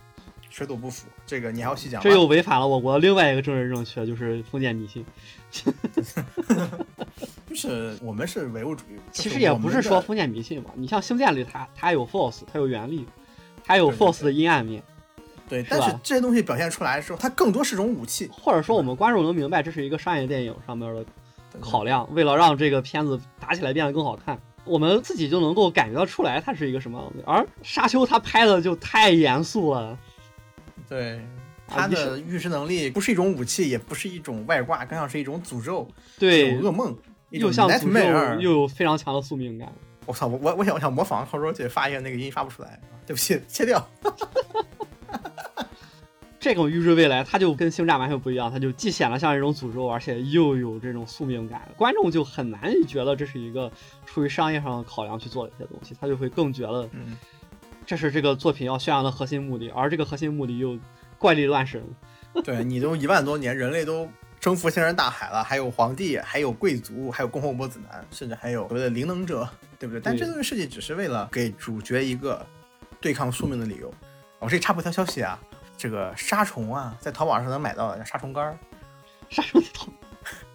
[0.49, 5.05] 水土不服，这个你还要细讲，这又 违反了我国另外一个政治正确，就是封建迷信，
[7.47, 13.07] 就是我们是唯物主义，其实也不是说封建迷信嘛，你像星舰里它它有 force，它有原力，
[13.63, 14.83] 它有 force 的阴暗面。
[14.83, 14.98] 对，
[15.69, 21.05] 但是这些东西表现出来的时候，它更多是种武器，或者说我们观众能明白这是一个商业电影上面的
[21.61, 27.25] 考量，为了让这个片子打起来变得更好看，我们自己就能够感觉到出来它是一个什么样的。
[27.27, 29.99] 而沙丘它拍的就太严肃了，
[30.89, 31.21] 对，
[31.67, 36.97] 它的预知能力不是一种武器，也不是一种外挂，更像是一种诅咒，对，噩梦，
[37.31, 39.73] 又像诅咒，又有非常强的宿命感。
[40.05, 43.87] 我操，我我我想我想模仿，后说姐发一个那个音发不出来，对不起，切掉。
[46.41, 53.71] 这种预知未来，它就跟星战完全不一样，它就既显得像一种诅咒，而且又有这种宿命感，观众就很难觉得这是一个
[54.07, 56.89] 出于商业上的考量去做的一些东西，他就会更觉得，
[57.85, 60.79] 这是这个作品要宣扬的核心目的，而这个核心目的又
[61.19, 61.83] 怪力乱神。
[62.45, 70.01] 对你都一万多年，人类都征服星辰大海了，还有皇帝，还有贵族，还有共和国子男，甚至还有所谓的灵能者，对不对？
[70.01, 72.47] 但这东西设计只是为了给主角一个
[73.01, 73.93] 对抗宿命的理由。
[74.39, 75.37] 我这里插播一条消息啊。
[75.79, 78.59] 这个杀虫啊，在淘宝上能买到叫杀虫干儿。
[79.31, 79.87] 杀虫淘，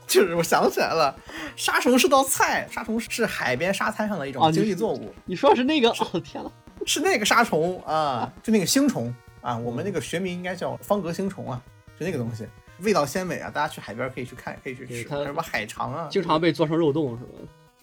[0.05, 1.15] 就是我想起来了，
[1.55, 5.13] 杀虫是道菜，杀虫是海边沙滩上的一种经济作物。
[5.25, 5.89] 你说的是那个？
[5.91, 6.51] 哦天呐，
[6.85, 11.61] 是那个杀虫啊，就那个星虫啊，我们那个学名应该叫方格星虫啊，
[11.97, 12.47] 就那个东西，
[12.79, 15.03] 味道鲜美啊，大家去海边可以去看，可以去吃。
[15.07, 16.07] 它什么海肠啊？
[16.11, 17.31] 经常被做成肉冻是吧？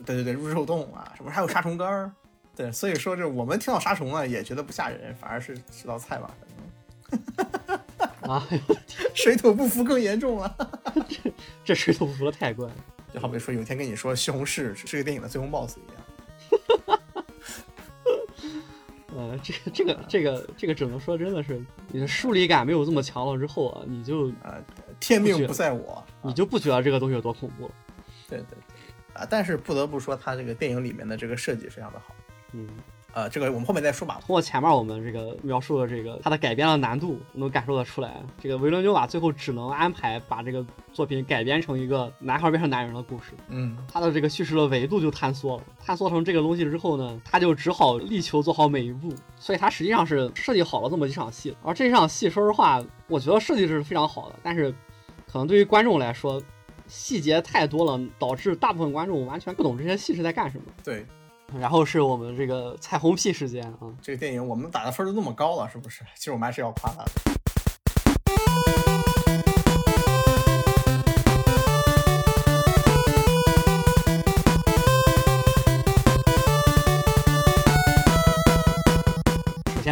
[0.04, 2.10] 对对对，入肉冻啊，什么还有杀虫干儿。
[2.56, 6.28] 对，所以说这我们听到杀虫啊，也觉得不吓人，反而是是道菜吧。
[8.22, 8.46] 啊！
[9.14, 10.56] 水土不服更严重了，
[11.08, 11.32] 这
[11.64, 12.74] 这水土不服的太怪了。
[13.12, 17.00] 就好比说有一天跟你说西红柿是个电影的最终 BOSS 一样。
[19.16, 24.56] 呃，这这个这个这个只能说真的是你的疏离感没有这么强了之后啊，你就啊
[25.00, 27.68] 天命不在我，你就不觉得这个东西有多恐怖。
[28.28, 29.26] 对对对，啊！
[29.28, 32.14] 但是不得不说，他这个电影里面的这个设计非常的好。
[32.52, 32.68] 嗯，
[33.12, 34.20] 呃，这个我们后面再说吧。
[34.24, 43.32] 通过前面我们这个描述的这个它的改编的难度，能感受得出来，这个维伦纽瓦最后只能安排把这个作品改编成一个男孩变成男人的故事。
[43.48, 54.70] 嗯，他的这个叙事的维度就坍缩了，坍缩成这个东西之后呢，他就只好力求做好每一步，所以他实际上是设计好了这么几场戏，而这场戏说实话，我觉得设计是非常好的，但是
[55.26, 56.40] 可能对于观众来说，
[56.86, 60.64] 细节太多了，导致大部分观众完全不懂这些戏是在干什么。
[60.82, 61.06] 对，
[61.58, 66.02] 然后是我们这个彩虹屁事件啊，这个电影我们打的分都那么高了，是不是？
[66.14, 67.39] 其实我们还是要夸他的。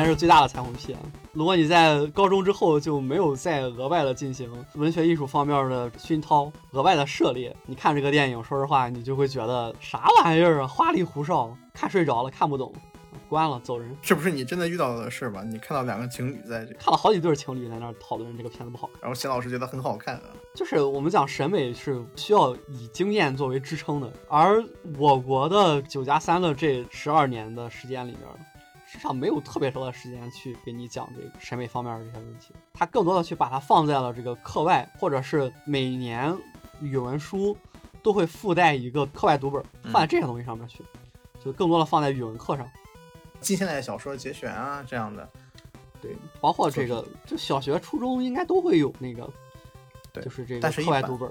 [0.08, 1.00] 是最大的彩虹屁啊！
[1.32, 12.72] 如果你在高中之后就没有再额外的进行文学艺术方面的熏陶、额外的涉猎，你看这个电影，说实话，你就会觉得啥玩意儿啊，花里胡哨，看睡着了，看不懂，
[13.28, 13.94] 关了，走人。
[14.02, 15.44] 这不是你真的遇到的事吧？
[15.44, 20.22] 你看到两个情侣在这，看了好几对情侣在那儿讨论这个片子不好看，然后钱老师觉得很好看啊。
[20.54, 24.64] 就是我们讲审美是需要以经验作为支撑的，而
[24.96, 28.22] 我国的九加三的这十二年的时间里面，
[28.90, 36.34] 实际上没有特别多的时间去给你讲这个审美方面的这些问题，他更多的去把它放在了这个课外，或者是每年
[36.80, 37.54] 语文书
[38.02, 40.82] 都会附带一个课外读本，放在这些东西上面去，
[41.44, 42.66] 就更多的放在语文课上。
[43.40, 45.28] 近现代小说节选啊这样的，
[46.00, 49.30] 对，包括这个，就小学、初中应该都会有那个，
[50.14, 51.30] 对就是这个课外读本。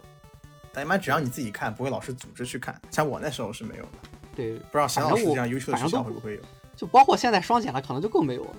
[0.72, 2.80] 但一般只要你自己看，不会老师组织去看。
[2.92, 3.90] 像我那时候是没有的，
[4.36, 6.42] 对，不知道贤老师这样优秀的学校会不会有？
[6.78, 8.56] 就包括现在双减了，可能就更没有了。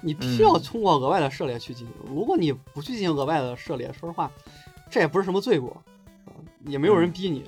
[0.00, 1.94] 你必须要嗯通过额外的涉猎去进行。
[2.06, 4.30] 如果你不去进行额外的涉猎，说实话，
[4.90, 5.76] 这也不是什么罪过，
[6.64, 7.44] 也没有人逼你，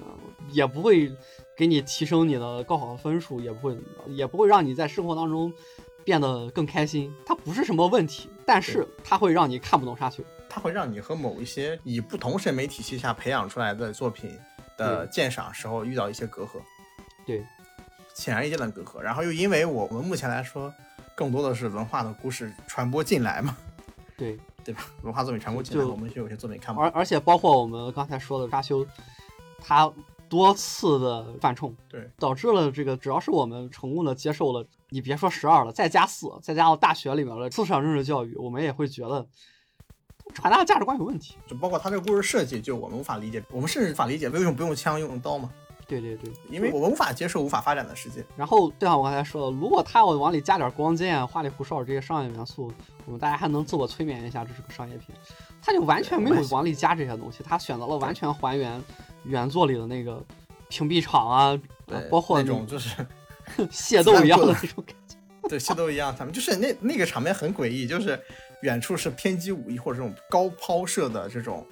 [0.50, 1.10] 也不会
[1.56, 5.50] 给你提升你的高考的分数，也不会怎么着，也不会让你在生活当中
[6.04, 7.10] 变得更开心。
[7.24, 10.22] 它不是什么问题，但是它会让你看不懂沙丘。
[10.46, 14.30] 它会让你和某一些以不同审美体系下培养出来的作品
[14.76, 16.60] 的鉴赏时候遇到一些隔阂，
[17.24, 17.42] 对，
[18.14, 19.00] 显而易见的隔阂。
[19.00, 20.72] 然后又因为我们目前来说，
[21.14, 23.56] 更多的是文化的故事传播进来嘛，
[24.16, 24.86] 对，对吧？
[25.02, 26.90] 文化作品传播进来，我们就有些作品看不懂。
[26.90, 28.86] 而而且包括我们刚才说的沙丘，
[29.60, 29.92] 他
[30.28, 39.26] 多次的犯冲，对，导致了这个只要是我们成功的接受了，你别说十二了，再加四，再加到大学里面的思想政治教育，我们也会觉得
[40.32, 41.36] 传达的价值观有问题。
[41.46, 45.50] 就包括他这个故事设计，就我们无法理解，我们甚至无法理解为什么不用枪用刀嘛？
[46.00, 48.24] 对对对，因为我们无法接受无法发展的世界。
[48.36, 52.72] 然后就像我刚才说的，如果他要往里加点光剑、花里胡哨这些商业元素，
[53.06, 55.16] 我们大家还能自我催眠一下，这是个商业片。
[55.60, 58.82] 他就完全没有往里加这些东西，他选择了完全还原
[59.24, 60.22] 原作里的那个
[60.68, 62.96] 屏蔽场啊，对，包括那种就是
[63.70, 65.16] 械斗一样的那种感觉。
[65.48, 68.18] 对械斗一样，他们就是那那个场面很诡异，就是
[68.62, 71.66] 远处是偏激武艺或者这种高抛射的这种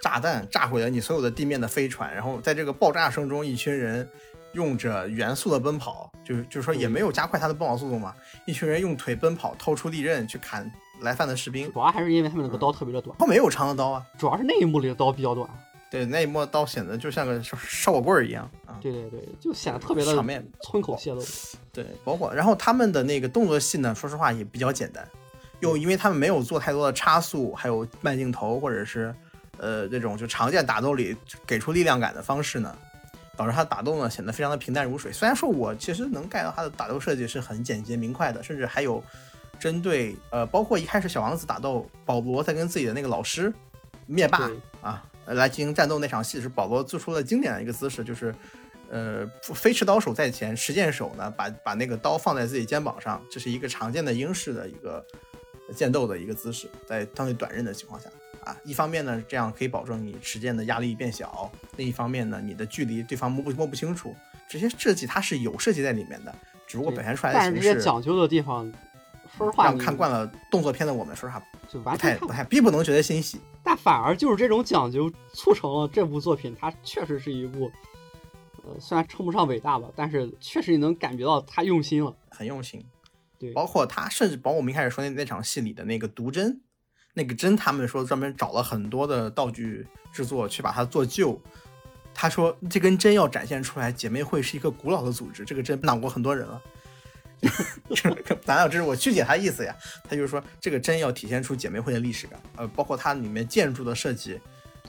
[0.00, 4.08] 炸弹炸毁了你所有的地面的飞船，然后在这个爆炸声中，一群人
[4.52, 8.14] 用着元素的奔跑，就是就是说也没有加快他的奔跑速度嘛，
[8.46, 15.48] 一群人用腿奔跑，掏出利刃去砍来犯的士兵，主要还是因为他们那个刀特别的短，他没有长的刀啊，主要是那一幕里的刀比较短。
[15.88, 18.76] 对，那一幕刀显得就像个烧烧火棍儿一样啊。
[18.80, 21.22] 对对对，就显得特别的场面村口泄露。
[21.72, 25.08] 对，包括然后他们的那个动作戏呢，说实话也比较简单，
[25.60, 29.14] 又因为他们没有做太多的差速，还有慢镜头，或者是
[29.58, 31.16] 呃这种就常见打斗里
[31.46, 32.76] 给出力量感的方式呢，
[33.36, 35.12] 导致他打斗呢显得非常的平淡如水。
[35.12, 39.02] 虽然说我其实能 get 到他的打斗设计是很简洁明快的，甚至还有
[39.58, 43.52] 针对呃包括一开始小王子打斗保罗在跟自己的那个老师
[44.06, 48.34] 灭霸啊来进行战斗那场戏时，保罗做出了经典的一个姿势，就是。
[48.88, 55.04] 呃，飞驰刀手在前，持剑手呢，把把那个刀放在自己肩膀上，这是一个常见的英式的一个
[55.74, 58.08] 剑斗的一个姿势，在相对短刃的情况下
[58.44, 64.14] 啊，一方面呢，这样可以保证你持剑的压力变小；另一方面呢，你的距离对方摸不摸不清楚，
[64.48, 66.34] 这些设计它是有设计在里面的，
[66.66, 68.72] 只不过表现出来的形式这些讲究的地方，
[69.36, 72.26] 说实话，让看惯了动作片的我们，说实话就不完全不。
[72.26, 73.40] 太不太并不能觉得欣喜。
[73.64, 77.68] 但反而就是这种讲究，促成了这部作品，它确实是一部，
[78.62, 82.14] 呃，虽然称不上伟大吧，但是确实你能感觉到他用心了。
[82.30, 82.84] 很用心，
[83.38, 86.60] 对，包括他甚至包括我们一开始说那那场戏里的那个毒针，
[87.14, 91.40] 那个针他们说专门找了很多的道具制作去把它做旧。
[92.14, 96.62] 他说这根针要展现出来，姐妹会是一个古老的组织，这个针挡过很多人了。
[98.42, 104.40] 咱俩这是我曲解他意思呀，他就是说这个针要体现出姐妹会的历史感，呃，包括它里面建筑的设计，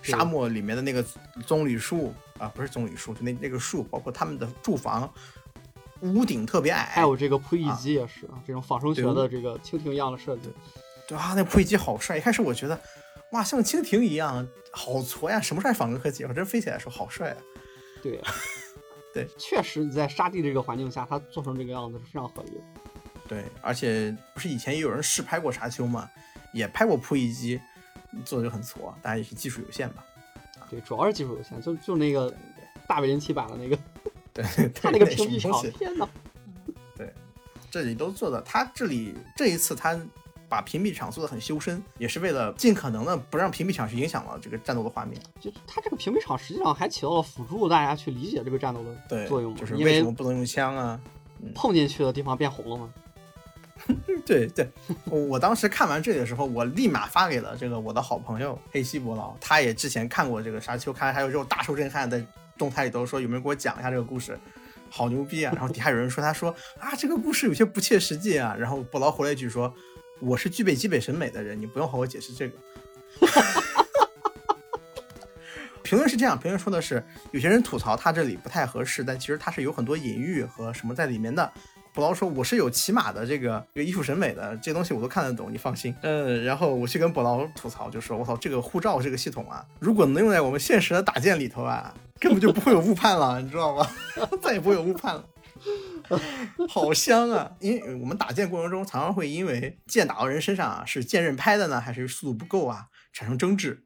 [0.02, 1.06] 沙漠里面的那个
[1.46, 5.14] 棕榈树啊，不是棕榈树，就那那个树，包括他们的住房，
[6.02, 10.54] 屋顶特别矮，还有这个扑翼机也是啊，这种仿生学的这个蜻蜓一样的设计。
[11.08, 12.18] 对啊，那扑翼机好帅。
[12.18, 12.80] 一开始我觉得，
[13.32, 15.40] 哇，像蜻蜓一样，好矬呀！
[15.40, 16.24] 什么时候还仿生科技？
[16.26, 17.38] 我真飞起来的时候好帅啊！
[18.04, 18.22] 对，
[19.14, 22.62] 对，确实你在沙地这个环境下，它做成这个样子是非常合理的。
[23.28, 26.10] 对，而且不是以前也有人试拍过沙丘嘛，
[26.54, 27.60] 也拍过扑翼机，
[28.24, 30.06] 做的就很矬，当然也是技术有限吧。
[30.70, 32.34] 对，主要是技术有限，就就那个
[32.88, 33.78] 大卫林奇版的那个，
[34.38, 36.08] 对， 他那个屏蔽场， 天哪！
[37.70, 40.00] 这里都做的，他这里这一次他
[40.48, 45.22] 把屏蔽场做的很修身，也是为了尽可能的不让屏蔽场去影响了这个战斗的画面。
[45.42, 51.00] 就他这个屏蔽场实际上还起到了辅助大家去理解这个战斗的，作用嘛，就是为为什么不能用枪啊？
[51.54, 52.90] 碰进去的地方变红了吗。
[54.26, 54.68] 对对，
[55.06, 62.26] 我我当时看完这里的时候，我立马发给了这个我的好朋友黑西伯劳，他也之前看过这个沙丘，看还有这种大受震撼，在
[62.58, 64.38] 动态里头说有没有给我讲一下这个故事，
[64.90, 65.54] 好牛逼啊！
[65.56, 66.50] 然后底下有人说他说
[66.80, 69.74] 啊这个故事有些不切实际啊，然后伯劳回了一句说
[70.20, 72.58] 我是具备基本审美的人，你不用和我解释这个。
[75.84, 77.02] 评论是这样，评论说的是
[77.32, 81.50] 有些人吐槽他这里不太合适，但其实他是有很多隐喻和什么在里面的。
[81.94, 93.88] 布劳说：“我是有起码的这个这个艺术审美的，这东西我都看得懂，你放心。”嗯，然后我去跟布劳吐槽，就说：“我操，这个护照这个系统啊，如果能用在我们现实的打剑里头啊，根本就不会有误判了，你知道吗？
[94.42, 95.24] 再也不会有误判了。”
[96.70, 97.52] 好香啊！
[97.60, 103.84] 因为我们打剑过程中，常常会因为剑打到人身上啊，是剑刃拍的呢，还是速度不够啊，产生争执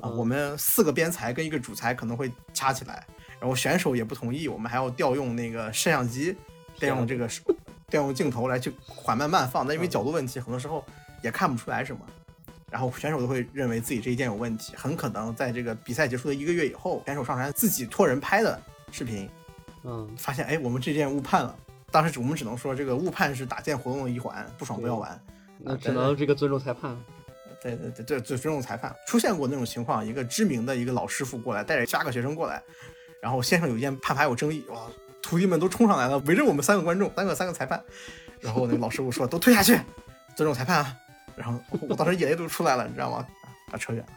[0.00, 0.08] 啊。
[0.08, 3.04] 嗯我们四个边裁跟一个主裁可能会掐起来，
[3.40, 6.36] 然后选手也不同意，我们还要调用那个摄像机，
[6.76, 7.28] 调用这个
[7.88, 9.66] 调用镜头来去缓慢慢放。
[9.66, 10.84] 但因为角度问题，很多时候
[11.22, 12.00] 也看不出来什么。
[12.70, 18.60] 然后选手都会认为自己这一件有问题，很可能在这个比赛结束的一个月以后，选手上传自己托人拍的
[18.92, 19.28] 视频，
[19.84, 21.54] 嗯，发现哎，我们这件误判了。
[21.90, 25.18] 当时我们只能说，这个误判是打剑活动的一环，不爽不要玩。
[25.58, 26.96] 那只能这个尊重裁判。
[27.60, 28.94] 对对对对，尊尊重裁判。
[29.06, 32.62] 出现过那种情况，一个知名的一个老师傅过来，带着八个学生过来，
[33.20, 34.82] 然后先生有一件判罚有争议，哇，
[35.22, 37.82] 徒弟们都冲上来了，围着我们三个观众，三个三个裁判，
[38.40, 39.74] 然后那个老师傅说都退下去，
[40.36, 40.96] 尊重裁判啊。
[41.38, 41.58] 然后
[41.88, 43.26] 我当时眼泪都出来了，你知道吗？
[43.70, 44.08] 啊，扯远了。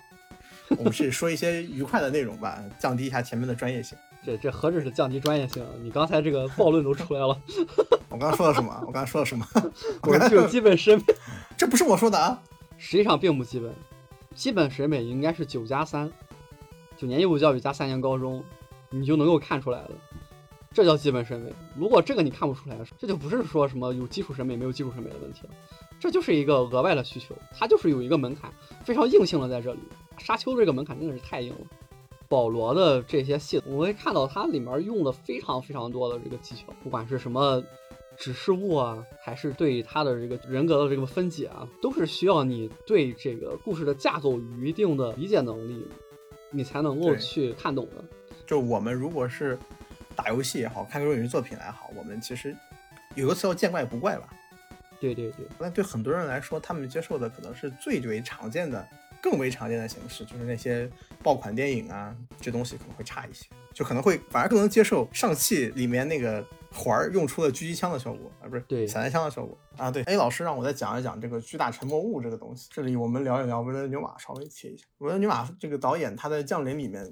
[0.77, 3.97] 我们是说一些愉快的内容吧，降低一下前面的专业性。
[4.23, 5.65] 这这何止是降低专业性？
[5.81, 7.37] 你刚才这个暴论都出来了，
[8.09, 8.73] 我刚刚说了什么？
[8.81, 9.45] 我刚刚说了什么？
[10.03, 11.03] 我具有基本审美，
[11.57, 12.41] 这不是我说的啊！
[12.77, 13.73] 实际上并不基本，
[14.35, 16.09] 基本审美应该是九加三，
[16.97, 18.43] 九年义务教育加三年高中，
[18.89, 19.91] 你就能够看出来了，
[20.71, 21.51] 这叫基本审美。
[21.75, 25.49] 如果这个你看不出来，这就不是说什么有基础审美没有基础审美的问题了，
[26.01, 28.51] 这就是一个额外的需求，它就是有一个门槛，
[28.83, 29.79] 非常硬性的在这里。
[30.17, 31.59] 沙丘这个门槛真的是太硬了。
[32.27, 37.63] 保罗的这些系统，我会看到它里面用了非常非常多的这个技巧，不管是什么
[38.17, 45.85] 指示物啊，还是对他的这个人格的这个分解啊，都是需要你对这个故事的架构有一定的理解能力，
[46.49, 48.03] 你才能够去看懂的。
[48.47, 49.55] 就我们如果是
[50.15, 52.57] 打游戏也好，看个影视作品也好，我们其实
[53.13, 54.27] 有个词叫见怪不怪吧。
[55.01, 58.87] 对对对，那对很多人来说，他们接受的可能是最为常见的、
[59.21, 60.87] 更为常见的形式，就是那些
[61.23, 69.89] 爆款电影啊，这东西可能会差一些，就可能会反而更能接受上汽里面那个环儿用出了狙击枪的效果啊，不是对散弹枪的效果啊。
[69.89, 72.69] 对，A 老师让我再讲一讲这个巨大沉默物这个东西。
[72.71, 74.85] 这里我们聊一聊维伦纽瓦，稍微切一下。
[74.99, 77.09] 维伦纽瓦这个导演，他在《降临》里面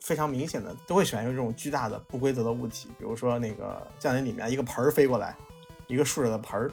[0.00, 5.36] 非常明显的都会喜欢用这种巨大的不规则的物体，比如说那个《降临》里面一个盆儿飞过来，
[5.86, 6.70] 一个竖着的盆儿，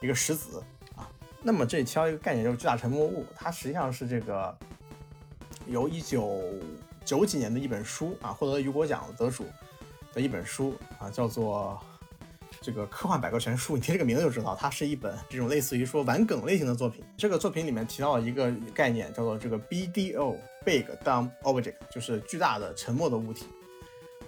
[0.00, 0.62] 一个石子
[0.96, 1.08] 啊。
[1.42, 4.56] 那么这里提到一个概念，就是巨大沉默物，它实际上是这个
[5.66, 6.40] 由一九
[7.04, 9.46] 九几年的一本书啊，获得雨果奖得主
[10.12, 11.80] 的一本书啊，叫做
[12.60, 13.74] 这个科幻百科全书。
[13.74, 17.02] 你听这个名字就知道，它是一本这种类似于说玩梗类型的作品。
[17.16, 23.46] 这个作品里面提到了一个概念，叫做这个 BDO Big Dumb Object，就是巨大的沉默的物体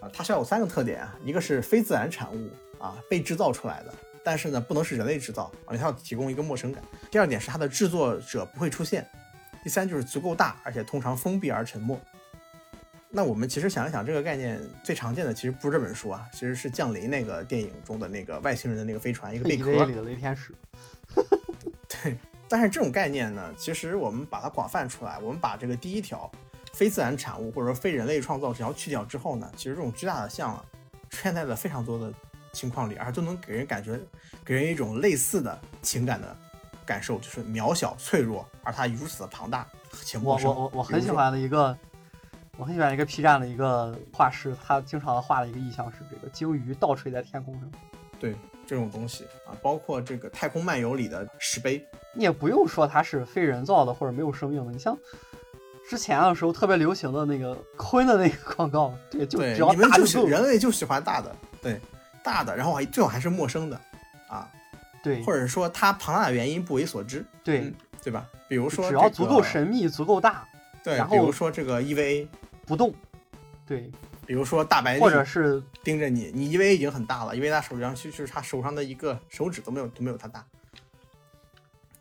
[0.01, 0.09] 啊。
[0.12, 3.95] 它是要有三个特点啊，一个是非自然产物啊，被制造出来的。
[4.25, 6.83] 但是呢，不能是人类制造啊，它要提供一个陌生感。
[7.11, 9.07] 第二点是它的制作者不会出现。
[9.62, 12.01] 第三就是足够大，而且通常封闭而沉默。
[13.14, 19.85] 那我们其实想一想，这个概念最常见的其实不是这本书啊，其实是《降临》那个电影中的那个外星人的那个飞船，一个贝壳。
[19.85, 20.55] 里的雷天使，
[21.87, 22.16] 对，
[22.49, 26.31] 但是这种概念呢，其实我们把它广泛出来，我们把这个第一条
[26.73, 30.64] 非自然产物或者说非人类创造这条去掉之后呢，其实这种巨大的像啊，
[31.11, 32.11] 出现在了非常多的
[32.53, 33.99] 情况里，而都能给人感觉，
[34.45, 36.37] 给人一种类似的情感的
[36.85, 39.67] 感受，就是渺小脆弱，而它如此的庞大
[40.05, 40.55] 且陌生。
[40.55, 41.77] 我我我很喜欢的一个，
[42.57, 47.71] 我很喜欢一个 P 站的一个画师，他经常画的一个意象是这个鲸鱼倒垂在天空上。
[48.21, 48.37] 对
[48.67, 51.85] 这种东西啊，包括这个《太空漫游》里的石碑，
[52.15, 54.97] 你也不用说它是非人造的或者没有生命的，你像
[55.89, 60.29] 之前的时候特别流行的那个坤的那个广告，对，就只要你们就喜大就够。
[60.29, 61.81] 人类就喜欢大的，对
[62.23, 63.81] 大的，然后还最好还是陌生的
[64.29, 64.51] 啊，
[65.03, 68.29] 对或者说它庞大的原因不为所知，对嗯，对吧？
[68.49, 70.47] 比如说只要足够神秘、足够大，
[70.83, 72.27] 对，然比如说这个 EVA，
[72.66, 72.95] 不动，
[73.66, 73.91] 对，
[74.27, 80.45] 比如说大白或者是盯着你，你 EVA 已经很大了，EVA 他手上就是他手上的一个手指都没有都没有他大。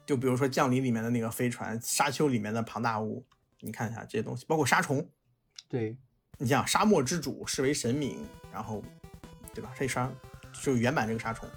[0.06, 3.24] 就比如说降临里面的那个飞船，沙丘里面的庞大物，
[3.62, 5.08] 你看一下这些东西，包括沙虫，
[5.70, 5.96] 对
[6.38, 8.84] 你想沙漠之主视为神明，然后
[9.54, 9.72] 对吧？
[9.78, 10.10] 这沙
[10.54, 11.48] 就是原版这个沙虫，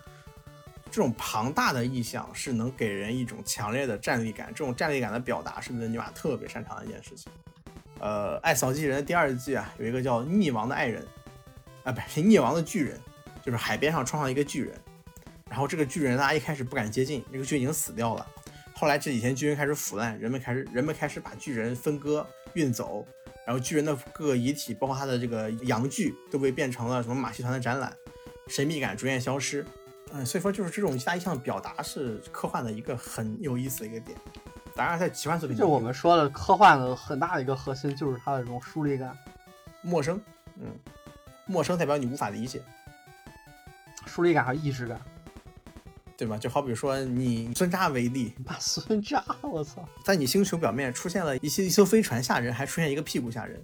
[0.91, 7.31] 这种庞大的意象是能给人一种强烈的战力感，这种战力感的表达是伦尼玛特别擅长的一件事情。
[8.01, 11.07] 呃，《爱扫地人》第二季啊，有一个叫溺亡的爱人，
[11.85, 12.99] 啊，不是溺亡的巨人，
[13.43, 14.79] 就是海边上冲上一个巨人，
[15.49, 18.27] 然后这个巨人大家一开始不敢接近，那个巨人已经死掉了。
[18.75, 23.07] 后来这几天巨人开始腐烂，人们开始人们开始把巨人分割运走，
[23.47, 27.95] 然后巨人的各个遗体，包括他的这个阳具，都被变成了什么马戏团的展览，
[28.49, 29.65] 神秘感逐渐消失。
[30.13, 34.17] 嗯，所以说就是这种一大意象的表达是科幻的一个很有意思的一个点。
[34.77, 39.17] 当然，在奇幻作品里就我们说的科幻的很大的一个核心就是它的这种疏离感，
[39.83, 40.21] 陌生，
[40.61, 40.67] 嗯，
[41.47, 42.63] 陌生代表你无法理解，
[44.07, 45.01] 疏离感和意志感。
[46.25, 46.39] 对吧？
[46.39, 53.63] 就好比说你孙扎为例，把孙扎，我操，在你星球表面出现了一些一艘飞船吓人，还出现一个屁股吓人，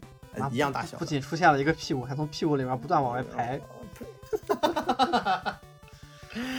[0.53, 0.99] 一样大小的。
[0.99, 3.59] 不仅出现了一个屁股，还从屁股里面不断往外排。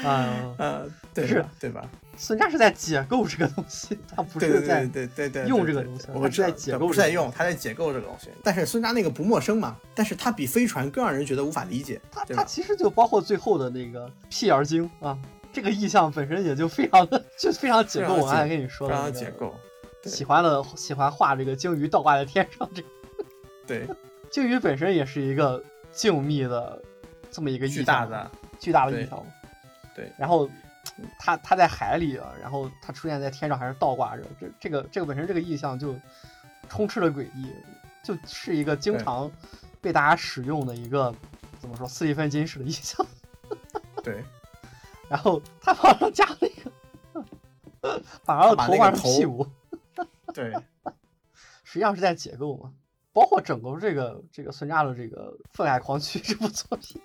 [0.03, 1.87] 啊， 呃，对是吧对吧？
[2.17, 8.29] 孙扎是在解构这个东西，他不对对是在对对对对，用对对这个东西我是在解构不是在用，他在解构这个东西。
[8.43, 12.43] 但是孙扎那个不陌生嘛，但是他比飞船更让人觉得无法理解，它对吧？
[12.43, 15.17] 它其实就包括最后的那个屁眼精啊，
[15.51, 18.15] 这个意象本身也就非常的就非常解构。
[18.15, 19.55] 我刚才跟你说的那个常解构，
[20.03, 22.87] 喜欢的喜欢画这个鲸鱼倒挂在天上，这个
[23.67, 23.87] 对，
[24.29, 26.81] 鲸鱼本身也是一个静谧的
[27.29, 29.23] 这么一个意象巨大的，巨大的意象。
[29.93, 30.49] 对然后
[31.19, 35.93] 它它在海里啊，然后它出现在天上还是倒挂着，这这个这个本身这个意象就
[36.69, 37.51] 充斥了诡异，
[38.01, 39.29] 就是一个经常
[39.81, 41.13] 被大家使用的一个
[41.59, 43.05] 怎么说斯蒂芬金式的意象。
[44.01, 44.23] 对，
[45.11, 49.45] 然后他往上加了一个，把他的头换成屁股，
[50.33, 50.53] 对，
[51.65, 52.71] 实际上是在解构嘛。
[53.11, 57.01] 包括整个这个这个孙家的这个《愤慨狂曲》这部作品，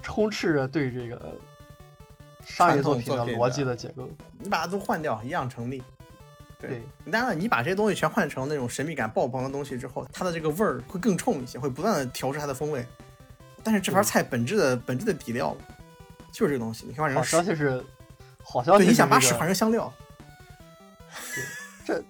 [0.00, 1.34] 充斥着对这个
[2.42, 4.08] 商业作品的逻辑的解构。
[4.38, 5.82] 你把它都换掉，一样成立。
[6.58, 6.80] 对，
[7.12, 12.86] 当然了，你把这些东西全换成那种神秘感爆棚的东西之后，它的这个味儿会更冲一些，会不断的调制它的风味。
[13.62, 15.54] 但是这盘菜本质的本质的底料
[16.36, 17.82] 就是这个东西，你可以换好成屎，消息是，
[18.44, 19.90] 好消息你想把屎换成香料，
[21.86, 22.04] 这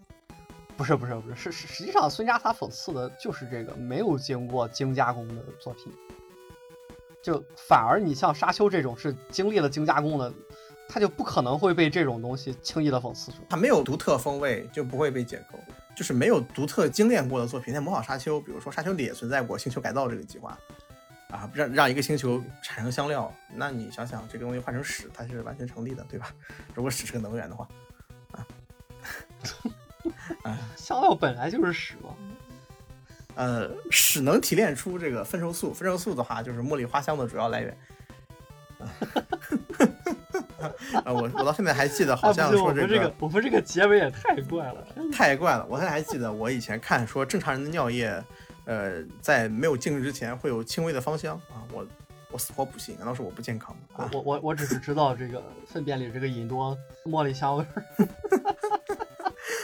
[0.77, 5.93] 不是不是不是是是实际上孙扎他讽刺的就是这个没有经过精加工的作品，
[7.23, 10.35] 就反而你像沙丘这种是经历了精加工的，
[10.89, 13.45] 他就不可能会被这种东西轻易的讽刺出来。
[13.49, 15.59] 它没有独特风味就不会被解构。
[15.97, 20.59] 就是没有独特精炼过的作品，在模仿沙丘，比如说沙丘里也存在过星球改造这个计划，
[21.31, 26.33] 啊，让让一个星球产生香料，那你想想这个东西换成屎，它是完全成立的，对吧？
[26.75, 27.69] 如果屎是个能源的话，
[30.43, 32.11] 啊 香料本来就是屎嘛，
[33.35, 37.77] 呃，屎能提炼出这个分熟素，分熟素的话就是茉莉花香的主要来源。
[38.79, 38.87] 啊，
[41.13, 44.87] 我我到现在还记得，好像说这我们这个我们这个结尾也太怪了。
[45.13, 48.23] 太怪了，我现在还记得我以前看说正常人的尿液，
[48.67, 51.87] 呃，在没有静置之前会有轻微的芳香啊，我
[52.31, 54.05] 我死活不信，难道是我不健康吗？
[54.05, 57.85] 啊，我我我只是知道这个粪便里这个引多茉莉香味儿。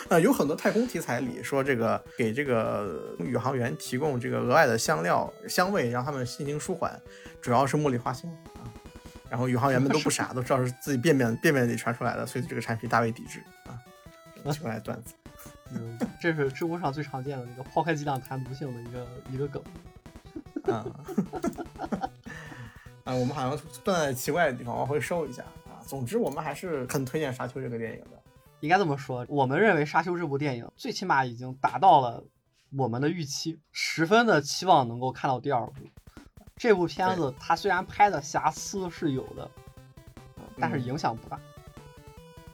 [0.08, 6.98] 呃， 有很多太空题材里说这个给这个宇航员提供这个额外的香料香味，让他们心情舒缓，
[7.40, 8.62] 主要是茉莉花香啊。
[9.28, 13.74] 然后宇航员们都不傻，都知道是自己便便便便里传出来的，所以这个产品大为抵制啊。
[14.52, 15.14] 奇怪的段子。
[15.74, 19.62] 嗯，这是知乎上最常见的那个抛开剂量谈毒性的一个一个梗。
[20.64, 20.86] 啊，
[23.04, 25.82] 啊，我们好像断在奇怪的地方，往回收一下啊。
[25.86, 28.22] 总之，我们还是很推荐《沙丘》这个电影的。
[28.60, 32.22] 应该这么说，我们认为《沙丘》这部电影最起码已经达到了
[32.76, 35.72] 我们的预期，十分的期望能够看到第二部。
[36.56, 39.50] 这部片子它虽然拍的瑕疵是有的，
[40.36, 41.40] 呃但是嗯影响不大。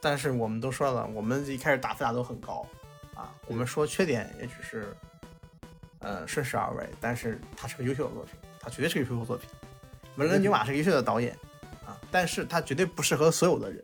[0.00, 2.66] 但是我们都说了，我们一开始打分打都很高
[3.18, 3.34] 啊。
[3.46, 4.96] 我们说缺点也只是，
[5.98, 6.88] 呃，顺势而为。
[7.00, 9.50] 但是它是个优秀的作品，它绝对是个优秀的作品。
[10.16, 11.36] 文伦纽瓦是个优秀的导演
[11.86, 13.82] 啊，但是他绝对不适合所有的人，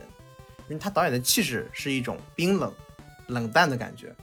[0.68, 2.72] 因为他导演的气质是一种冰冷、
[3.28, 4.14] 冷淡的感觉。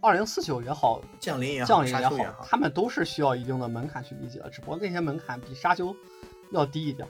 [0.00, 5.94] 二零四九也好，降临也好，降临也好，他们都是需要一定的门槛去理解的，只不过那些门槛比沙丘
[6.52, 7.08] 要低一点。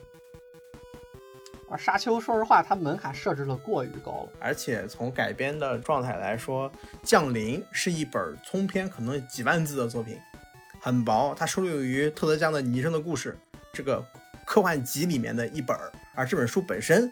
[1.69, 4.29] 而沙丘，说实话，它门槛设置的过于高了。
[4.39, 6.69] 而且从改编的状态来说，
[7.03, 10.17] 《降临》是一本通篇可能几万字的作品，
[10.79, 13.37] 很薄，它收录于特德·江的《拟真的故事》
[13.71, 14.03] 这个
[14.45, 17.11] 科幻集里面的一本儿，而这本书本身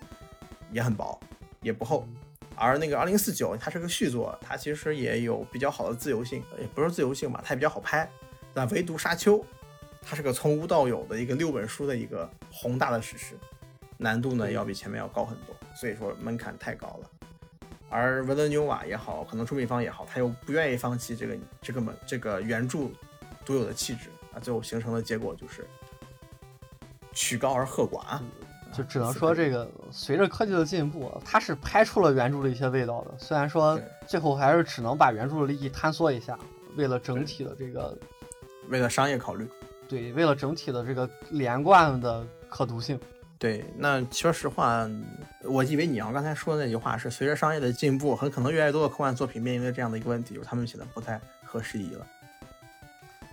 [0.72, 1.20] 也很薄，
[1.62, 2.08] 也不厚。
[2.56, 8.10] 而那个《二零四九》，它是个续作，它其实也有比较好的自由性，也不是自由性吧，它也比较好拍。
[8.56, 9.38] 那唯独《沙丘》，
[10.02, 13.36] 它是个从无到有的一个六本书的一个宏大的史诗。
[13.98, 17.10] 难度呢要比前面要高很多，所以说门槛太高了。
[17.90, 22.90] 而文德纽瓦也好，可能出品方也好，他又不愿意放弃这个这个门这个原著
[23.46, 25.66] 独有的气质啊，最后形成的结果就是
[27.14, 28.20] 曲高而和寡，
[28.74, 33.18] 就只能说这个随着科技的进步，它是拍出了原著的一些味道的。
[33.18, 36.38] 虽然说最后还是只能把原著的利益坍缩一下，
[36.76, 37.98] 为了整体的这个，
[38.68, 39.48] 为了商业考虑，
[39.88, 43.00] 对，为了整体的这个连贯的可读性。
[43.40, 44.90] 对，那说实话，
[45.44, 52.08] 我以为你要刚才说的那句话是随着商业的进步，很可能越来越多的科幻作品面临着这样的一个问题，就是他们写的不太合时宜了。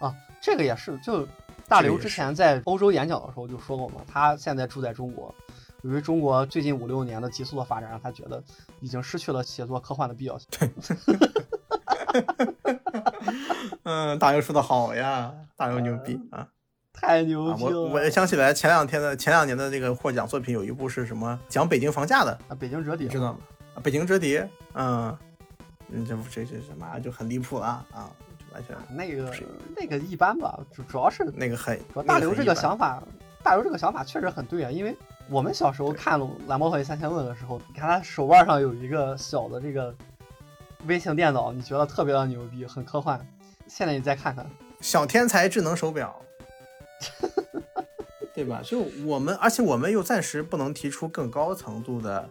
[0.01, 1.27] 啊，这个也是，就
[1.67, 5.35] 大刘之前在欧洲演讲的时候就说过嘛，他现在住在中国，
[5.83, 8.45] 由于中国最近五六年的急速的发展，让他觉得
[8.81, 10.47] 已经失去了写作科幻的必要性。
[10.51, 10.71] 对
[13.85, 16.47] 嗯，大刘说的好呀，大刘牛逼啊！
[16.95, 17.81] 太牛逼了！
[17.81, 21.39] 我我想起来前两天的前两年的那个获奖作品有一部是什么？
[21.49, 23.39] 讲北京房价的啊，北京折叠，知道吗？
[23.75, 25.17] 啊，北京折叠，嗯，
[25.91, 28.11] 嗯，这不这这什么就很离谱了啊，
[28.53, 29.31] 完全那个
[29.77, 33.03] 那个一般吧，主主要是那个很大刘这个想法，
[33.43, 34.97] 大刘这个想法确实很对啊，因为
[35.29, 39.95] 我们小时候看《蓝猫和三千问》的时候，你看他手腕上有一个小的这个
[40.87, 43.21] 微型电脑，你觉得特别的牛逼，很科幻。
[43.67, 44.47] 现在你再看看
[44.81, 46.15] 小天才智能手表。
[48.35, 48.61] 对吧？
[48.65, 52.29] 就我们，而且我们又暂时不能提出更高程度的，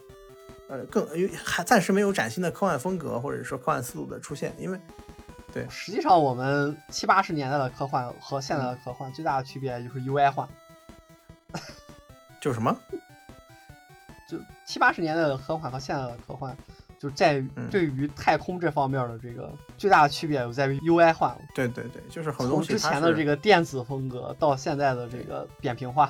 [0.68, 1.08] 呃，更
[1.44, 4.78] 还暂时没有崭新的科幻风格或者说科幻思路的出现，因为，
[5.54, 10.50] 对，实际上我们七八十年代的科幻和现在的科幻最大的区别就是 UI 化，
[12.42, 12.78] 就是什么？
[14.30, 16.56] 就七八十年代的科幻和现在的科幻。
[17.04, 21.40] 就在于对于太空这方面的这个最大的区别，就在于 UI 化了。
[21.54, 26.10] 对对对，就是很多之前的这个电子风格到现在的这个扁平化。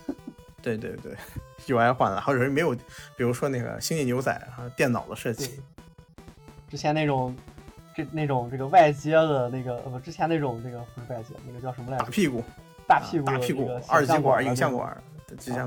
[0.62, 1.14] 对对对
[1.66, 2.74] ，UI 换了，还有人没有，
[3.14, 5.60] 比如说那个《星际牛仔》啊，电脑的设计。
[6.70, 7.36] 之前那种
[7.94, 12.04] 这那种这个外接的那个不，之前那种那个不是外接，那个叫什么来着？
[12.04, 12.42] 大屁股，
[12.88, 14.96] 大屁股，大屁股，二极管、影像管，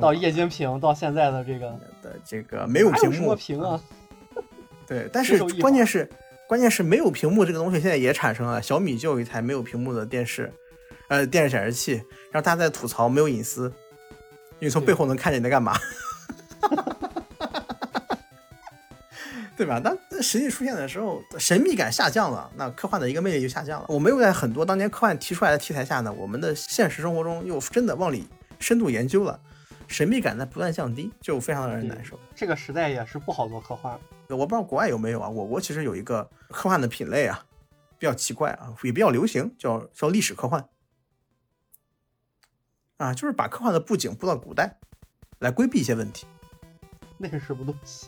[0.01, 1.67] 到液晶屏，到现在的这个
[2.01, 3.79] 的这个没有屏幕屏啊。
[4.87, 6.07] 对，但是关键是，
[6.47, 8.61] 关键是没有屏幕这个东西现在也产生了。
[8.61, 10.51] 小米就有一台没有屏幕的电视，
[11.09, 11.93] 呃，电视显示器，
[12.31, 13.71] 然后大家在吐槽没有隐私，
[14.59, 15.75] 因为从背后能看见你在干嘛，
[19.57, 19.79] 对吧？
[19.79, 23.85] 当实际出现的时候，神秘感下降了，那科幻的一个魅力就下降了。
[23.89, 28.27] 我们又在很多当年科幻提出来的题材下呢，我们的现实生活中又真的往里
[28.59, 29.39] 深度研究了。
[29.87, 32.19] 神秘感在不断降低，就非常让人难受。
[32.35, 33.99] 这个时代也是不好做科幻。
[34.29, 35.29] 我不知道国外有没有啊？
[35.29, 37.45] 我国其实有一个科幻的品类啊，
[37.97, 40.67] 比较奇怪啊，也比较流行，叫叫历史科幻。
[42.97, 44.77] 啊，就是把科幻的布景布到古代，
[45.39, 46.25] 来规避一些问题。
[47.17, 48.07] 那是什么东西？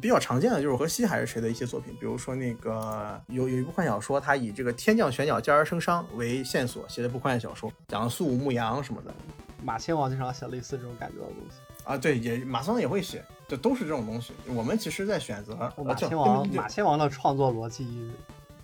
[0.00, 9.14] 比较常见的就是河西还是谁的一些作品，比如说那个有有一部科幻小说，它以这个天降玄鸟，骄而生商为线索写的一部科幻小说，讲苏武牧羊什么的。
[9.62, 14.32] 马亲王经常写类似这种感觉的东西啊，对，也马松也会写，就都是这种东西。
[14.48, 18.10] 我们其实，在选择马亲王，马亲王的创作逻辑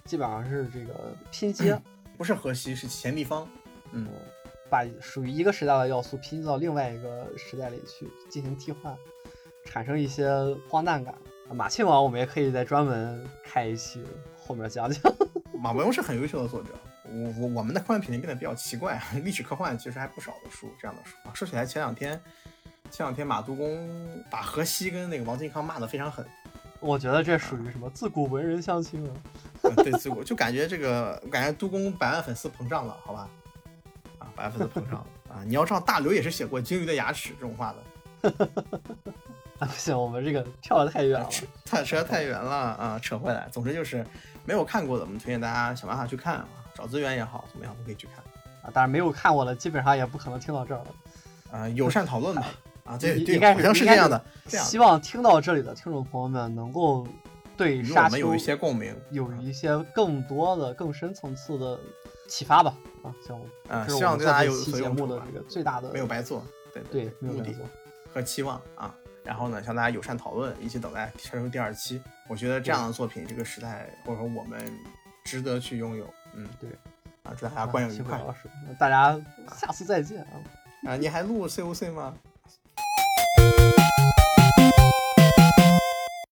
[0.04, 1.80] 基本上是这个拼接，
[2.16, 3.48] 不是河西，是前立方，
[3.92, 4.08] 嗯，
[4.70, 8.96] 把属于一个时代的要素拼接到另外一个时代里去进行替换，
[9.64, 10.28] 产生一些
[10.68, 11.14] 荒诞感。
[11.50, 14.04] 马亲王我们也可以再专门开一期
[14.46, 15.02] 后面讲讲。
[15.60, 16.68] 马伯庸是很优秀的作者。
[17.10, 21.32] 我我我们的科幻品类变得比较奇怪， 历史科幻其实还不少的书，这样的书啊。
[21.34, 22.20] 说起来，前两天
[22.90, 26.24] 前两天马杜公把荷西跟那个王靖康骂得非常狠，
[26.80, 29.04] 我觉得这属于什么自古文人相亲
[29.62, 29.70] 啊？
[29.76, 33.28] 对，自古就感觉这个感觉杜公百万粉丝膨胀了，好吧？
[34.18, 35.42] 啊，百万粉丝膨胀了啊！
[35.44, 38.30] 你要知道，大刘也是写过《鲸鱼的牙齿》这种话的。
[39.58, 41.28] 啊，不行，我们这个跳得太远了，
[41.64, 42.98] 太扯太远了啊！
[43.02, 44.06] 扯回来，总之就是
[44.44, 46.48] 没有看过的，我们推荐大家想办法去看啊。
[46.78, 48.24] 找资源也好，怎么样都可以去看
[48.62, 48.70] 啊。
[48.72, 50.86] 当然没有看过的，基本上也不可能听到这儿了。
[51.50, 52.46] 啊、友善讨论吧。
[52.86, 54.24] 啊，对对，应该是好像是这样的。
[54.46, 57.06] 希望听到这里的听众朋友们能够
[57.56, 58.96] 对与沙丘有一些共鸣。
[59.10, 61.78] 有一些更多的、更深层次的
[62.28, 62.74] 启发吧。
[63.02, 67.66] 啊，像啊这是希望对大家有所节目的这个最大的没有白做，对对没有白做。
[68.14, 68.94] 和期望啊。
[69.22, 72.00] 然后呢，向大家友善讨论，一起等待《沙丘》第二期。
[72.26, 74.58] 我觉得这样的作品，这个时代或者说我们
[75.24, 76.08] 值得去拥有。
[76.38, 76.70] 嗯，对。
[77.24, 78.18] 啊，祝大家观影愉快
[78.78, 79.20] 大家
[79.54, 80.90] 下次再见啊！
[80.90, 80.96] 啊！
[80.96, 82.14] 你还录 COC 吗？